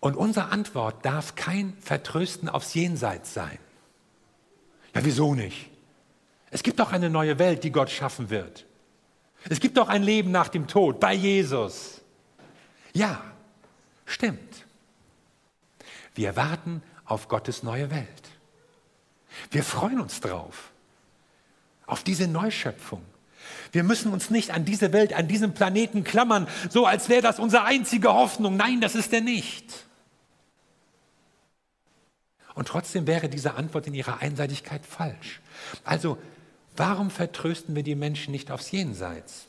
Und 0.00 0.16
unsere 0.16 0.50
Antwort 0.50 1.04
darf 1.04 1.34
kein 1.34 1.76
Vertrösten 1.80 2.48
aufs 2.48 2.74
Jenseits 2.74 3.34
sein. 3.34 3.58
Ja, 4.94 5.04
wieso 5.04 5.34
nicht? 5.34 5.70
Es 6.50 6.62
gibt 6.62 6.78
doch 6.78 6.92
eine 6.92 7.10
neue 7.10 7.38
Welt, 7.38 7.64
die 7.64 7.72
Gott 7.72 7.90
schaffen 7.90 8.30
wird. 8.30 8.66
Es 9.48 9.60
gibt 9.60 9.76
doch 9.76 9.88
ein 9.88 10.02
Leben 10.02 10.30
nach 10.30 10.48
dem 10.48 10.66
Tod 10.66 11.00
bei 11.00 11.12
Jesus. 11.12 12.00
Ja, 12.92 13.22
stimmt. 14.04 14.64
Wir 16.14 16.34
warten 16.36 16.82
auf 17.04 17.28
Gottes 17.28 17.62
neue 17.62 17.90
Welt. 17.90 18.08
Wir 19.50 19.62
freuen 19.62 20.00
uns 20.00 20.20
drauf, 20.20 20.70
auf 21.86 22.02
diese 22.02 22.26
Neuschöpfung. 22.26 23.04
Wir 23.72 23.82
müssen 23.82 24.12
uns 24.12 24.30
nicht 24.30 24.50
an 24.52 24.64
diese 24.64 24.92
Welt, 24.92 25.12
an 25.12 25.28
diesen 25.28 25.54
Planeten 25.54 26.04
klammern, 26.04 26.48
so 26.70 26.86
als 26.86 27.08
wäre 27.08 27.22
das 27.22 27.38
unsere 27.38 27.64
einzige 27.64 28.12
Hoffnung. 28.12 28.56
Nein, 28.56 28.80
das 28.80 28.94
ist 28.94 29.12
er 29.12 29.20
nicht. 29.20 29.86
Und 32.54 32.68
trotzdem 32.68 33.06
wäre 33.06 33.28
diese 33.28 33.54
Antwort 33.54 33.86
in 33.86 33.94
ihrer 33.94 34.22
Einseitigkeit 34.22 34.86
falsch. 34.86 35.40
Also, 35.84 36.16
warum 36.74 37.10
vertrösten 37.10 37.76
wir 37.76 37.82
die 37.82 37.94
Menschen 37.94 38.32
nicht 38.32 38.50
aufs 38.50 38.70
Jenseits? 38.70 39.46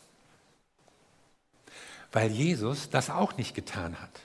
Weil 2.11 2.31
Jesus 2.31 2.89
das 2.89 3.09
auch 3.09 3.37
nicht 3.37 3.55
getan 3.55 3.99
hat. 4.01 4.19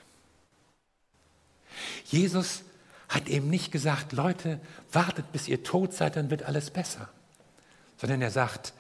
Jesus 2.07 2.63
hat 3.09 3.29
eben 3.29 3.51
nicht 3.51 3.71
gesagt, 3.71 4.13
Leute, 4.13 4.59
wartet, 4.91 5.31
bis 5.33 5.47
ihr 5.47 5.63
tot 5.63 5.93
seid, 5.93 6.17
dann 6.17 6.31
wird 6.31 6.43
alles 6.43 6.71
besser. 6.71 7.09
Sondern 7.99 8.21
er 8.21 8.31
sagt, 8.31 8.73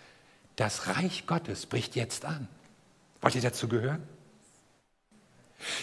das 0.63 0.87
Reich 0.87 1.27
Gottes 1.27 1.67
bricht 1.67 1.97
jetzt 1.97 2.25
an. 2.25 2.47
Wollt 3.21 3.35
ihr 3.35 3.41
dazu 3.41 3.69
gehören? 3.69 4.03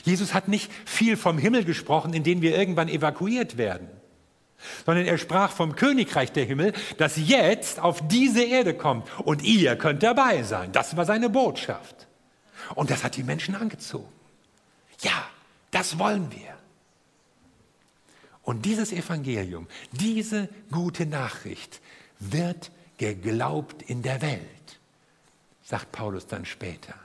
Jesus 0.03 0.33
hat 0.33 0.47
nicht 0.47 0.71
viel 0.85 1.17
vom 1.17 1.37
Himmel 1.37 1.65
gesprochen, 1.65 2.13
in 2.13 2.23
den 2.23 2.41
wir 2.41 2.57
irgendwann 2.57 2.89
evakuiert 2.89 3.57
werden 3.57 3.89
sondern 4.85 5.05
er 5.05 5.17
sprach 5.17 5.51
vom 5.51 5.75
Königreich 5.75 6.31
der 6.31 6.45
Himmel, 6.45 6.73
das 6.97 7.15
jetzt 7.15 7.79
auf 7.79 8.05
diese 8.07 8.43
Erde 8.43 8.73
kommt 8.73 9.07
und 9.19 9.41
ihr 9.41 9.77
könnt 9.77 10.03
dabei 10.03 10.43
sein. 10.43 10.73
Das 10.73 10.97
war 10.97 11.05
seine 11.05 11.29
Botschaft. 11.29 12.07
Und 12.75 12.89
das 12.89 13.03
hat 13.03 13.15
die 13.15 13.23
Menschen 13.23 13.55
angezogen. 13.55 14.11
Ja, 14.99 15.29
das 15.71 15.97
wollen 15.97 16.29
wir. 16.31 16.57
Und 18.43 18.65
dieses 18.65 18.91
Evangelium, 18.91 19.67
diese 19.91 20.49
gute 20.71 21.05
Nachricht 21.05 21.79
wird 22.19 22.71
geglaubt 22.97 23.81
in 23.83 24.01
der 24.01 24.21
Welt, 24.21 24.41
sagt 25.69 25.91
Paulus 25.91 26.25
dann 26.25 26.45
später. 26.45 26.95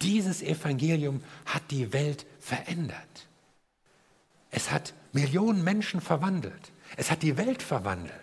Dieses 0.00 0.40
Evangelium 0.40 1.22
hat 1.44 1.62
die 1.70 1.92
Welt 1.92 2.24
verändert. 2.40 3.28
Es 4.50 4.70
hat 4.70 4.94
Millionen 5.12 5.62
Menschen 5.62 6.00
verwandelt. 6.00 6.72
Es 6.96 7.10
hat 7.10 7.22
die 7.22 7.36
Welt 7.36 7.62
verwandelt. 7.62 8.14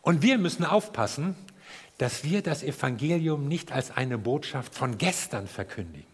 Und 0.00 0.22
wir 0.22 0.38
müssen 0.38 0.64
aufpassen, 0.64 1.34
dass 1.98 2.22
wir 2.22 2.40
das 2.42 2.62
Evangelium 2.62 3.48
nicht 3.48 3.72
als 3.72 3.90
eine 3.90 4.16
Botschaft 4.16 4.76
von 4.76 4.96
gestern 4.96 5.48
verkündigen. 5.48 6.06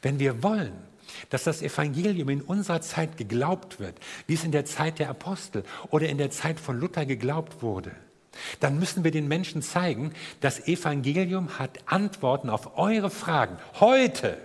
Wenn 0.00 0.20
wir 0.20 0.44
wollen, 0.44 0.74
dass 1.30 1.42
das 1.42 1.60
Evangelium 1.60 2.28
in 2.28 2.40
unserer 2.40 2.82
Zeit 2.82 3.16
geglaubt 3.16 3.80
wird, 3.80 3.98
wie 4.28 4.34
es 4.34 4.44
in 4.44 4.52
der 4.52 4.64
Zeit 4.64 5.00
der 5.00 5.10
Apostel 5.10 5.64
oder 5.90 6.08
in 6.08 6.18
der 6.18 6.30
Zeit 6.30 6.60
von 6.60 6.78
Luther 6.78 7.04
geglaubt 7.04 7.62
wurde, 7.62 7.96
dann 8.60 8.78
müssen 8.78 9.04
wir 9.04 9.10
den 9.10 9.28
Menschen 9.28 9.62
zeigen, 9.62 10.12
das 10.40 10.66
Evangelium 10.66 11.58
hat 11.58 11.78
Antworten 11.86 12.50
auf 12.50 12.78
eure 12.78 13.10
Fragen 13.10 13.58
heute. 13.80 14.38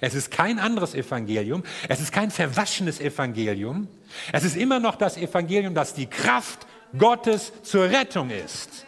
Es 0.00 0.14
ist 0.14 0.30
kein 0.30 0.58
anderes 0.58 0.94
Evangelium, 0.94 1.62
es 1.88 2.00
ist 2.00 2.12
kein 2.12 2.30
verwaschenes 2.30 3.00
Evangelium, 3.00 3.88
es 4.32 4.44
ist 4.44 4.56
immer 4.56 4.78
noch 4.78 4.96
das 4.96 5.16
Evangelium, 5.16 5.74
das 5.74 5.94
die 5.94 6.06
Kraft 6.06 6.66
Gottes 6.96 7.52
zur 7.62 7.84
Rettung 7.84 8.30
ist. 8.30 8.86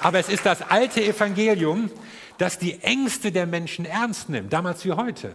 Aber 0.00 0.18
es 0.18 0.28
ist 0.28 0.44
das 0.46 0.62
alte 0.62 1.02
Evangelium, 1.02 1.90
das 2.38 2.58
die 2.58 2.82
Ängste 2.82 3.30
der 3.30 3.46
Menschen 3.46 3.84
ernst 3.84 4.28
nimmt, 4.28 4.52
damals 4.52 4.84
wie 4.84 4.92
heute. 4.92 5.34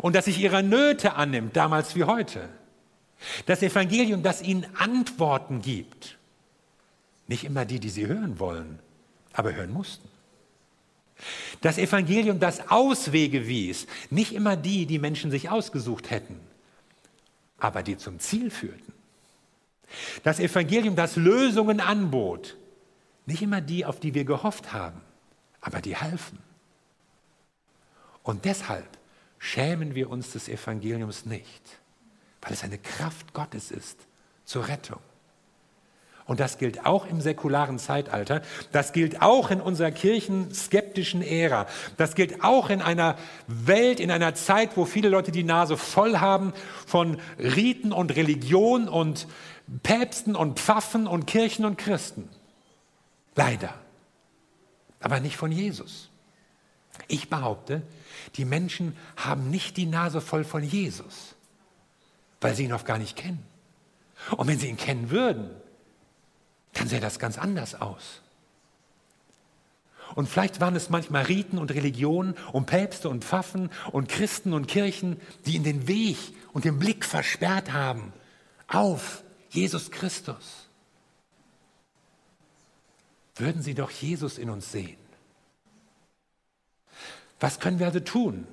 Und 0.00 0.14
das 0.14 0.26
sich 0.26 0.38
ihrer 0.38 0.62
Nöte 0.62 1.14
annimmt, 1.14 1.56
damals 1.56 1.96
wie 1.96 2.04
heute. 2.04 2.48
Das 3.46 3.62
Evangelium, 3.62 4.22
das 4.22 4.42
ihnen 4.42 4.66
Antworten 4.76 5.60
gibt. 5.62 6.18
Nicht 7.26 7.44
immer 7.44 7.64
die, 7.64 7.78
die 7.78 7.90
sie 7.90 8.06
hören 8.06 8.38
wollen, 8.38 8.78
aber 9.32 9.54
hören 9.54 9.72
mussten. 9.72 10.08
Das 11.60 11.78
Evangelium, 11.78 12.40
das 12.40 12.70
Auswege 12.70 13.46
wies, 13.46 13.86
nicht 14.08 14.32
immer 14.32 14.56
die, 14.56 14.86
die 14.86 14.98
Menschen 14.98 15.30
sich 15.30 15.50
ausgesucht 15.50 16.10
hätten, 16.10 16.40
aber 17.58 17.82
die 17.82 17.96
zum 17.96 18.18
Ziel 18.18 18.50
führten. 18.50 18.92
Das 20.22 20.40
Evangelium, 20.40 20.96
das 20.96 21.16
Lösungen 21.16 21.80
anbot, 21.80 22.56
nicht 23.26 23.42
immer 23.42 23.60
die, 23.60 23.84
auf 23.84 24.00
die 24.00 24.14
wir 24.14 24.24
gehofft 24.24 24.72
haben, 24.72 25.00
aber 25.60 25.80
die 25.80 25.96
halfen. 25.96 26.38
Und 28.22 28.44
deshalb 28.44 28.88
schämen 29.38 29.94
wir 29.94 30.10
uns 30.10 30.32
des 30.32 30.48
Evangeliums 30.48 31.26
nicht, 31.26 31.79
weil 32.42 32.52
es 32.52 32.64
eine 32.64 32.78
Kraft 32.78 33.32
Gottes 33.32 33.70
ist 33.70 34.06
zur 34.44 34.68
Rettung. 34.68 35.00
Und 36.30 36.38
das 36.38 36.58
gilt 36.58 36.86
auch 36.86 37.06
im 37.06 37.20
säkularen 37.20 37.80
Zeitalter. 37.80 38.42
Das 38.70 38.92
gilt 38.92 39.20
auch 39.20 39.50
in 39.50 39.60
unserer 39.60 39.90
kirchenskeptischen 39.90 41.22
Ära. 41.22 41.66
Das 41.96 42.14
gilt 42.14 42.44
auch 42.44 42.70
in 42.70 42.82
einer 42.82 43.16
Welt, 43.48 43.98
in 43.98 44.12
einer 44.12 44.36
Zeit, 44.36 44.76
wo 44.76 44.84
viele 44.84 45.08
Leute 45.08 45.32
die 45.32 45.42
Nase 45.42 45.76
voll 45.76 46.18
haben 46.18 46.52
von 46.86 47.18
Riten 47.36 47.92
und 47.92 48.14
Religion 48.14 48.88
und 48.88 49.26
Päpsten 49.82 50.36
und 50.36 50.60
Pfaffen 50.60 51.08
und 51.08 51.26
Kirchen 51.26 51.64
und 51.64 51.78
Christen. 51.78 52.28
Leider. 53.34 53.74
Aber 55.00 55.18
nicht 55.18 55.36
von 55.36 55.50
Jesus. 55.50 56.10
Ich 57.08 57.28
behaupte, 57.28 57.82
die 58.36 58.44
Menschen 58.44 58.96
haben 59.16 59.50
nicht 59.50 59.76
die 59.76 59.86
Nase 59.86 60.20
voll 60.20 60.44
von 60.44 60.62
Jesus, 60.62 61.29
weil 62.40 62.54
sie 62.54 62.64
ihn 62.64 62.70
noch 62.70 62.84
gar 62.84 62.98
nicht 62.98 63.16
kennen. 63.16 63.44
Und 64.36 64.46
wenn 64.48 64.58
sie 64.58 64.68
ihn 64.68 64.76
kennen 64.76 65.10
würden, 65.10 65.50
dann 66.74 66.88
sähe 66.88 67.00
das 67.00 67.18
ganz 67.18 67.38
anders 67.38 67.80
aus. 67.80 68.22
Und 70.14 70.28
vielleicht 70.28 70.60
waren 70.60 70.74
es 70.74 70.90
manchmal 70.90 71.24
Riten 71.24 71.58
und 71.58 71.70
Religionen 71.70 72.34
und 72.52 72.66
Päpste 72.66 73.08
und 73.08 73.24
Pfaffen 73.24 73.70
und 73.92 74.08
Christen 74.08 74.52
und 74.52 74.66
Kirchen, 74.66 75.20
die 75.46 75.56
in 75.56 75.64
den 75.64 75.86
Weg 75.86 76.18
und 76.52 76.64
den 76.64 76.78
Blick 76.78 77.04
versperrt 77.04 77.72
haben 77.72 78.12
auf 78.66 79.22
Jesus 79.50 79.90
Christus. 79.90 80.66
Würden 83.36 83.62
sie 83.62 83.74
doch 83.74 83.90
Jesus 83.90 84.36
in 84.36 84.50
uns 84.50 84.70
sehen. 84.72 84.98
Was 87.38 87.58
können 87.58 87.78
wir 87.78 87.86
also 87.86 88.00
tun? 88.00 88.46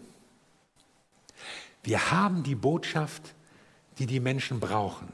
Wir 1.83 2.11
haben 2.11 2.43
die 2.43 2.55
Botschaft, 2.55 3.33
die 3.99 4.05
die 4.05 4.19
Menschen 4.19 4.59
brauchen. 4.59 5.07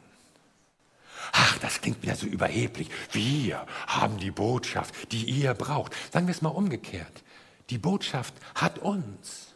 Ach, 1.32 1.58
das 1.60 1.82
klingt 1.82 2.02
wieder 2.02 2.16
so 2.16 2.28
überheblich. 2.28 2.90
Wir 3.12 3.66
haben 3.88 4.18
die 4.18 4.32
Botschaft, 4.32 5.12
die 5.12 5.24
ihr 5.24 5.54
braucht. 5.54 5.94
Sagen 6.12 6.28
wir 6.28 6.34
es 6.34 6.42
mal 6.42 6.50
umgekehrt. 6.50 7.24
Die 7.70 7.78
Botschaft 7.78 8.34
hat 8.56 8.80
uns. 8.80 9.54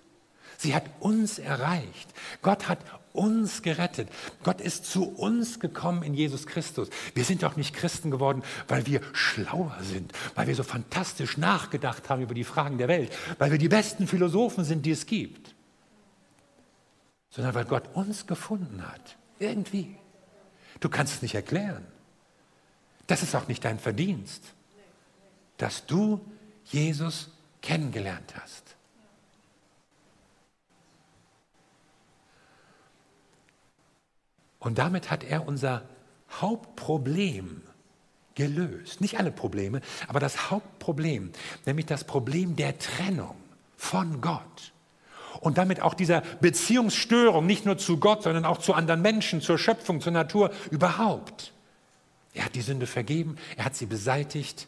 Sie 0.57 0.73
hat 0.73 0.85
uns 0.99 1.37
erreicht. 1.37 2.09
Gott 2.41 2.67
hat 2.67 2.79
uns 3.13 3.61
gerettet. 3.61 4.09
Gott 4.43 4.61
ist 4.61 4.85
zu 4.85 5.03
uns 5.03 5.59
gekommen 5.59 6.03
in 6.03 6.13
Jesus 6.13 6.47
Christus. 6.47 6.89
Wir 7.13 7.25
sind 7.25 7.43
doch 7.43 7.55
nicht 7.55 7.75
Christen 7.75 8.11
geworden, 8.11 8.43
weil 8.67 8.85
wir 8.85 9.01
schlauer 9.13 9.77
sind, 9.81 10.13
weil 10.35 10.47
wir 10.47 10.55
so 10.55 10.63
fantastisch 10.63 11.37
nachgedacht 11.37 12.09
haben 12.09 12.21
über 12.21 12.33
die 12.33 12.43
Fragen 12.43 12.77
der 12.77 12.87
Welt, 12.87 13.11
weil 13.37 13.51
wir 13.51 13.57
die 13.57 13.69
besten 13.69 14.07
Philosophen 14.07 14.63
sind, 14.63 14.85
die 14.85 14.91
es 14.91 15.05
gibt, 15.05 15.55
sondern 17.37 17.53
weil 17.53 17.65
Gott 17.65 17.83
uns 17.93 18.25
gefunden 18.25 18.81
hat. 18.91 19.15
Irgendwie. 19.37 19.95
Du 20.79 20.89
kannst 20.89 21.13
es 21.13 21.21
nicht 21.21 21.35
erklären. 21.35 21.85
Das 23.05 23.21
ist 23.21 23.35
auch 23.35 23.47
nicht 23.47 23.63
dein 23.63 23.77
Verdienst, 23.77 24.41
dass 25.57 25.85
du 25.85 26.19
Jesus 26.65 27.29
kennengelernt 27.61 28.33
hast. 28.41 28.75
Und 34.57 34.79
damit 34.79 35.11
hat 35.11 35.23
er 35.23 35.47
unser 35.47 35.83
Hauptproblem 36.41 37.61
gelöst. 38.33 38.99
Nicht 38.99 39.19
alle 39.19 39.31
Probleme, 39.31 39.81
aber 40.07 40.19
das 40.19 40.49
Hauptproblem, 40.49 41.31
nämlich 41.67 41.85
das 41.85 42.03
Problem 42.03 42.55
der 42.55 42.79
Trennung 42.79 43.35
von 43.75 44.21
Gott 44.21 44.73
und 45.39 45.57
damit 45.57 45.81
auch 45.81 45.93
dieser 45.93 46.21
Beziehungsstörung, 46.41 47.45
nicht 47.45 47.65
nur 47.65 47.77
zu 47.77 47.97
Gott, 47.97 48.23
sondern 48.23 48.45
auch 48.45 48.57
zu 48.57 48.73
anderen 48.73 49.01
Menschen, 49.01 49.41
zur 49.41 49.57
Schöpfung, 49.57 50.01
zur 50.01 50.11
Natur 50.11 50.51
überhaupt 50.71 51.53
Er 52.33 52.45
hat 52.45 52.55
die 52.55 52.61
Sünde 52.61 52.87
vergeben, 52.87 53.37
er 53.55 53.65
hat 53.65 53.75
sie 53.75 53.87
beseitigt. 53.87 54.67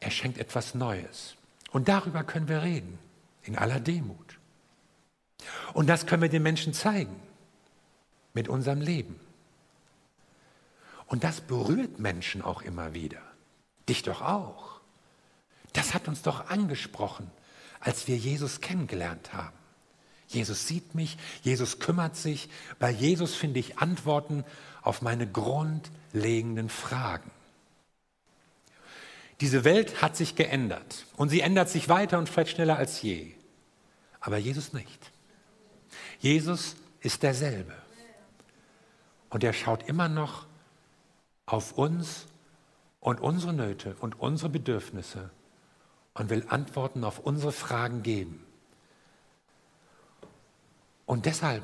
Er 0.00 0.10
schenkt 0.10 0.38
etwas 0.38 0.74
Neues. 0.74 1.34
Und 1.70 1.88
darüber 1.88 2.24
können 2.24 2.48
wir 2.48 2.62
reden, 2.62 2.98
in 3.42 3.56
aller 3.56 3.80
Demut. 3.80 4.38
Und 5.72 5.88
das 5.88 6.06
können 6.06 6.22
wir 6.22 6.28
den 6.28 6.42
Menschen 6.42 6.72
zeigen, 6.72 7.20
mit 8.32 8.48
unserem 8.48 8.80
Leben. 8.80 9.20
Und 11.06 11.24
das 11.24 11.40
berührt 11.40 11.98
Menschen 11.98 12.42
auch 12.42 12.62
immer 12.62 12.94
wieder. 12.94 13.20
Dich 13.88 14.02
doch 14.02 14.22
auch. 14.22 14.80
Das 15.72 15.94
hat 15.94 16.08
uns 16.08 16.22
doch 16.22 16.48
angesprochen, 16.48 17.30
als 17.80 18.08
wir 18.08 18.16
Jesus 18.16 18.60
kennengelernt 18.60 19.32
haben. 19.32 19.56
Jesus 20.28 20.66
sieht 20.66 20.94
mich, 20.94 21.16
Jesus 21.42 21.78
kümmert 21.78 22.16
sich. 22.16 22.48
Bei 22.78 22.90
Jesus 22.90 23.34
finde 23.34 23.60
ich 23.60 23.78
Antworten 23.78 24.44
auf 24.82 25.00
meine 25.02 25.26
grundlegenden 25.26 26.68
Fragen. 26.68 27.30
Diese 29.40 29.64
Welt 29.64 30.02
hat 30.02 30.16
sich 30.16 30.34
geändert 30.34 31.06
und 31.16 31.28
sie 31.28 31.40
ändert 31.40 31.70
sich 31.70 31.88
weiter 31.88 32.18
und 32.18 32.28
vielleicht 32.28 32.50
schneller 32.50 32.76
als 32.76 33.00
je. 33.02 33.32
Aber 34.20 34.36
Jesus 34.36 34.72
nicht. 34.72 35.12
Jesus 36.18 36.76
ist 37.00 37.22
derselbe. 37.22 37.74
Und 39.30 39.44
er 39.44 39.52
schaut 39.52 39.88
immer 39.88 40.08
noch 40.08 40.46
auf 41.46 41.72
uns 41.72 42.26
und 43.00 43.20
unsere 43.20 43.52
Nöte 43.52 43.96
und 44.00 44.18
unsere 44.18 44.48
Bedürfnisse 44.48 45.30
und 46.18 46.30
will 46.30 46.44
Antworten 46.48 47.04
auf 47.04 47.20
unsere 47.20 47.52
Fragen 47.52 48.02
geben. 48.02 48.44
Und 51.06 51.26
deshalb 51.26 51.62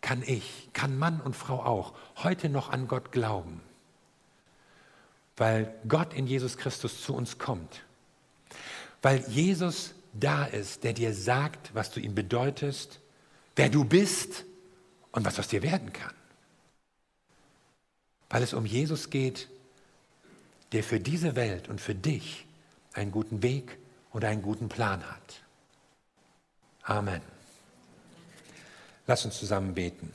kann 0.00 0.22
ich, 0.24 0.68
kann 0.72 0.98
Mann 0.98 1.20
und 1.20 1.34
Frau 1.34 1.64
auch 1.64 1.94
heute 2.16 2.48
noch 2.48 2.70
an 2.70 2.88
Gott 2.88 3.12
glauben, 3.12 3.60
weil 5.36 5.74
Gott 5.88 6.14
in 6.14 6.26
Jesus 6.26 6.56
Christus 6.56 7.02
zu 7.02 7.14
uns 7.14 7.38
kommt, 7.38 7.82
weil 9.02 9.24
Jesus 9.28 9.94
da 10.12 10.44
ist, 10.44 10.84
der 10.84 10.92
dir 10.92 11.14
sagt, 11.14 11.74
was 11.74 11.90
du 11.90 12.00
ihm 12.00 12.14
bedeutest, 12.14 13.00
wer 13.56 13.68
du 13.68 13.84
bist 13.84 14.44
und 15.12 15.24
was 15.24 15.38
aus 15.38 15.48
dir 15.48 15.62
werden 15.62 15.92
kann. 15.92 16.14
Weil 18.28 18.42
es 18.42 18.54
um 18.54 18.66
Jesus 18.66 19.10
geht, 19.10 19.48
der 20.72 20.84
für 20.84 21.00
diese 21.00 21.34
Welt 21.34 21.68
und 21.68 21.80
für 21.80 21.94
dich 21.94 22.46
einen 22.94 23.12
guten 23.12 23.42
Weg 23.42 23.78
und 24.10 24.24
einen 24.24 24.42
guten 24.42 24.68
Plan 24.68 25.02
hat. 25.02 25.42
Amen. 26.82 27.22
Lass 29.06 29.24
uns 29.24 29.38
zusammen 29.38 29.74
beten. 29.74 30.12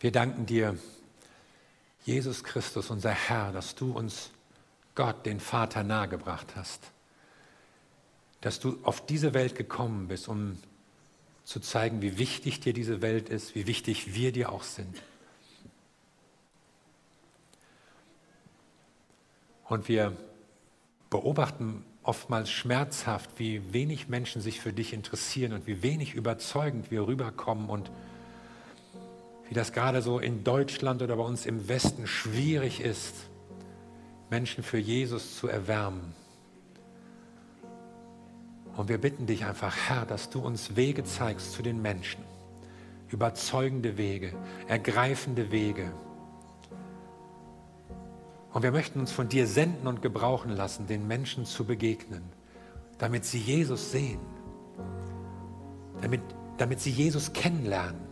Wir 0.00 0.10
danken 0.10 0.46
dir, 0.46 0.76
Jesus 2.04 2.42
Christus, 2.44 2.90
unser 2.90 3.10
Herr, 3.10 3.52
dass 3.52 3.74
du 3.74 3.92
uns 3.92 4.30
Gott, 4.94 5.24
den 5.24 5.40
Vater, 5.40 5.82
nahegebracht 5.82 6.56
hast 6.56 6.92
dass 8.42 8.58
du 8.58 8.76
auf 8.82 9.06
diese 9.06 9.32
Welt 9.34 9.54
gekommen 9.54 10.08
bist, 10.08 10.28
um 10.28 10.58
zu 11.44 11.60
zeigen, 11.60 12.02
wie 12.02 12.18
wichtig 12.18 12.60
dir 12.60 12.72
diese 12.72 13.00
Welt 13.00 13.28
ist, 13.28 13.54
wie 13.54 13.66
wichtig 13.66 14.14
wir 14.14 14.32
dir 14.32 14.52
auch 14.52 14.64
sind. 14.64 15.00
Und 19.68 19.88
wir 19.88 20.14
beobachten 21.08 21.84
oftmals 22.02 22.50
schmerzhaft, 22.50 23.30
wie 23.38 23.72
wenig 23.72 24.08
Menschen 24.08 24.42
sich 24.42 24.60
für 24.60 24.72
dich 24.72 24.92
interessieren 24.92 25.52
und 25.52 25.68
wie 25.68 25.82
wenig 25.82 26.14
überzeugend 26.14 26.90
wir 26.90 27.06
rüberkommen 27.06 27.70
und 27.70 27.90
wie 29.52 29.54
das 29.54 29.72
gerade 29.72 30.00
so 30.00 30.18
in 30.18 30.44
Deutschland 30.44 31.02
oder 31.02 31.16
bei 31.16 31.22
uns 31.22 31.44
im 31.44 31.68
Westen 31.68 32.06
schwierig 32.06 32.80
ist, 32.80 33.14
Menschen 34.30 34.64
für 34.64 34.78
Jesus 34.78 35.36
zu 35.36 35.46
erwärmen. 35.46 36.14
Und 38.78 38.88
wir 38.88 38.96
bitten 38.96 39.26
dich 39.26 39.44
einfach, 39.44 39.76
Herr, 39.76 40.06
dass 40.06 40.30
du 40.30 40.40
uns 40.40 40.74
Wege 40.74 41.04
zeigst 41.04 41.52
zu 41.52 41.60
den 41.60 41.82
Menschen. 41.82 42.24
Überzeugende 43.10 43.98
Wege, 43.98 44.32
ergreifende 44.68 45.50
Wege. 45.50 45.92
Und 48.54 48.62
wir 48.62 48.72
möchten 48.72 49.00
uns 49.00 49.12
von 49.12 49.28
dir 49.28 49.46
senden 49.46 49.86
und 49.86 50.00
gebrauchen 50.00 50.52
lassen, 50.52 50.86
den 50.86 51.06
Menschen 51.06 51.44
zu 51.44 51.66
begegnen, 51.66 52.22
damit 52.96 53.26
sie 53.26 53.38
Jesus 53.38 53.92
sehen, 53.92 54.20
damit, 56.00 56.22
damit 56.56 56.80
sie 56.80 56.90
Jesus 56.90 57.34
kennenlernen. 57.34 58.11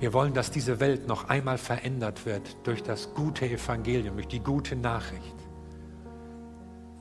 Wir 0.00 0.12
wollen, 0.14 0.34
dass 0.34 0.50
diese 0.50 0.80
Welt 0.80 1.06
noch 1.06 1.28
einmal 1.28 1.58
verändert 1.58 2.26
wird 2.26 2.56
durch 2.66 2.82
das 2.82 3.14
gute 3.14 3.48
Evangelium, 3.48 4.16
durch 4.16 4.28
die 4.28 4.40
gute 4.40 4.74
Nachricht 4.74 5.34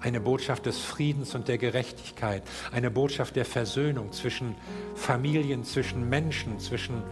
eine 0.01 0.21
Botschaft 0.21 0.65
des 0.65 0.79
Friedens 0.79 1.35
und 1.35 1.47
der 1.47 1.57
Gerechtigkeit, 1.57 2.43
eine 2.71 2.89
Botschaft 2.89 3.35
der 3.35 3.45
Versöhnung 3.45 4.11
zwischen 4.11 4.55
Familien, 4.95 5.63
zwischen 5.63 6.07
Menschen, 6.07 6.59
zwischen 6.59 7.03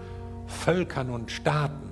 Völkern 0.45 1.09
und 1.09 1.31
Staaten. 1.31 1.91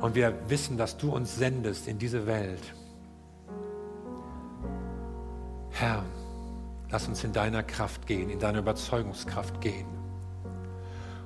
Und 0.00 0.14
wir 0.14 0.38
wissen, 0.48 0.76
dass 0.76 0.96
du 0.96 1.10
uns 1.10 1.36
sendest 1.36 1.88
in 1.88 1.98
diese 1.98 2.26
Welt. 2.26 2.62
Herr, 5.70 6.04
lass 6.90 7.08
uns 7.08 7.24
in 7.24 7.32
deiner 7.32 7.62
Kraft 7.62 8.06
gehen, 8.06 8.30
in 8.30 8.38
deiner 8.38 8.60
Überzeugungskraft 8.60 9.60
gehen. 9.60 9.86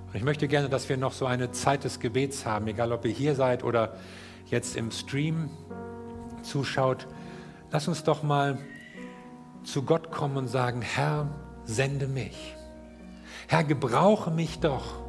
Und 0.07 0.15
ich 0.15 0.25
möchte 0.25 0.49
gerne, 0.49 0.69
dass 0.69 0.89
wir 0.89 0.97
noch 0.97 1.13
so 1.13 1.27
eine 1.27 1.53
Zeit 1.53 1.85
des 1.85 2.01
Gebets 2.01 2.45
haben, 2.45 2.67
egal 2.67 2.93
ob 2.93 3.05
ihr 3.05 3.13
hier 3.13 3.35
seid 3.35 3.65
oder 3.65 3.97
jetzt 4.47 4.77
im 4.77 4.91
Stream 4.91 5.51
zuschaut. 6.43 7.07
Lass 7.71 7.89
uns 7.89 8.05
doch 8.05 8.23
mal 8.23 8.59
zu 9.65 9.83
Gott 9.83 10.11
kommen 10.11 10.37
und 10.37 10.49
sagen, 10.49 10.83
Herr, 10.83 11.29
sende 11.65 12.09
mich. 12.09 12.55
Herr, 13.49 13.65
gebrauche 13.65 14.31
mich 14.31 14.61
doch, 14.61 15.01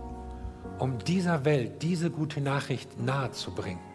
um 0.80 1.00
dieser 1.00 1.46
Welt 1.46 1.82
diese 1.82 2.10
gute 2.10 2.42
Nachricht 2.42 3.00
nahezubringen. 3.02 3.93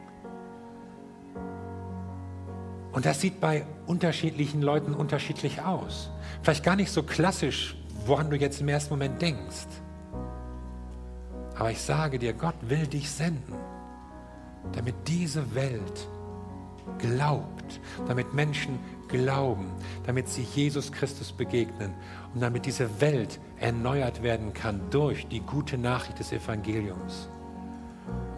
Und 2.92 3.06
das 3.06 3.20
sieht 3.20 3.40
bei 3.40 3.66
unterschiedlichen 3.86 4.62
Leuten 4.62 4.94
unterschiedlich 4.94 5.62
aus. 5.62 6.10
Vielleicht 6.42 6.64
gar 6.64 6.76
nicht 6.76 6.90
so 6.90 7.02
klassisch, 7.02 7.76
woran 8.06 8.30
du 8.30 8.36
jetzt 8.36 8.60
im 8.60 8.68
ersten 8.68 8.94
Moment 8.94 9.20
denkst. 9.20 9.66
Aber 11.58 11.70
ich 11.70 11.80
sage 11.80 12.18
dir, 12.18 12.32
Gott 12.32 12.54
will 12.62 12.86
dich 12.86 13.10
senden, 13.10 13.54
damit 14.72 14.94
diese 15.06 15.54
Welt 15.54 16.08
glaubt, 16.98 17.80
damit 18.06 18.32
Menschen 18.32 18.78
glauben, 19.08 19.70
damit 20.06 20.28
sie 20.28 20.42
Jesus 20.42 20.92
Christus 20.92 21.32
begegnen 21.32 21.92
und 22.32 22.40
damit 22.40 22.66
diese 22.66 23.00
Welt 23.00 23.40
erneuert 23.58 24.22
werden 24.22 24.52
kann 24.52 24.80
durch 24.90 25.26
die 25.28 25.40
gute 25.40 25.76
Nachricht 25.76 26.18
des 26.18 26.32
Evangeliums. 26.32 27.28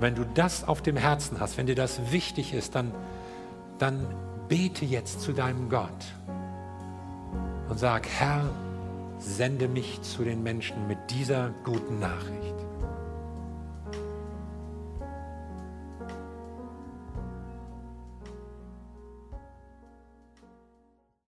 Wenn 0.00 0.14
du 0.14 0.24
das 0.34 0.64
auf 0.64 0.82
dem 0.82 0.96
Herzen 0.96 1.40
hast, 1.40 1.58
wenn 1.58 1.66
dir 1.66 1.74
das 1.74 2.10
wichtig 2.10 2.54
ist, 2.54 2.74
dann, 2.74 2.92
dann 3.78 4.06
bete 4.50 4.84
jetzt 4.84 5.20
zu 5.20 5.32
deinem 5.32 5.68
Gott 5.68 6.04
und 7.68 7.78
sag, 7.78 8.08
Herr, 8.08 8.50
sende 9.20 9.68
mich 9.68 10.02
zu 10.02 10.24
den 10.24 10.42
Menschen 10.42 10.88
mit 10.88 10.98
dieser 11.08 11.50
guten 11.62 12.00
Nachricht. 12.00 12.59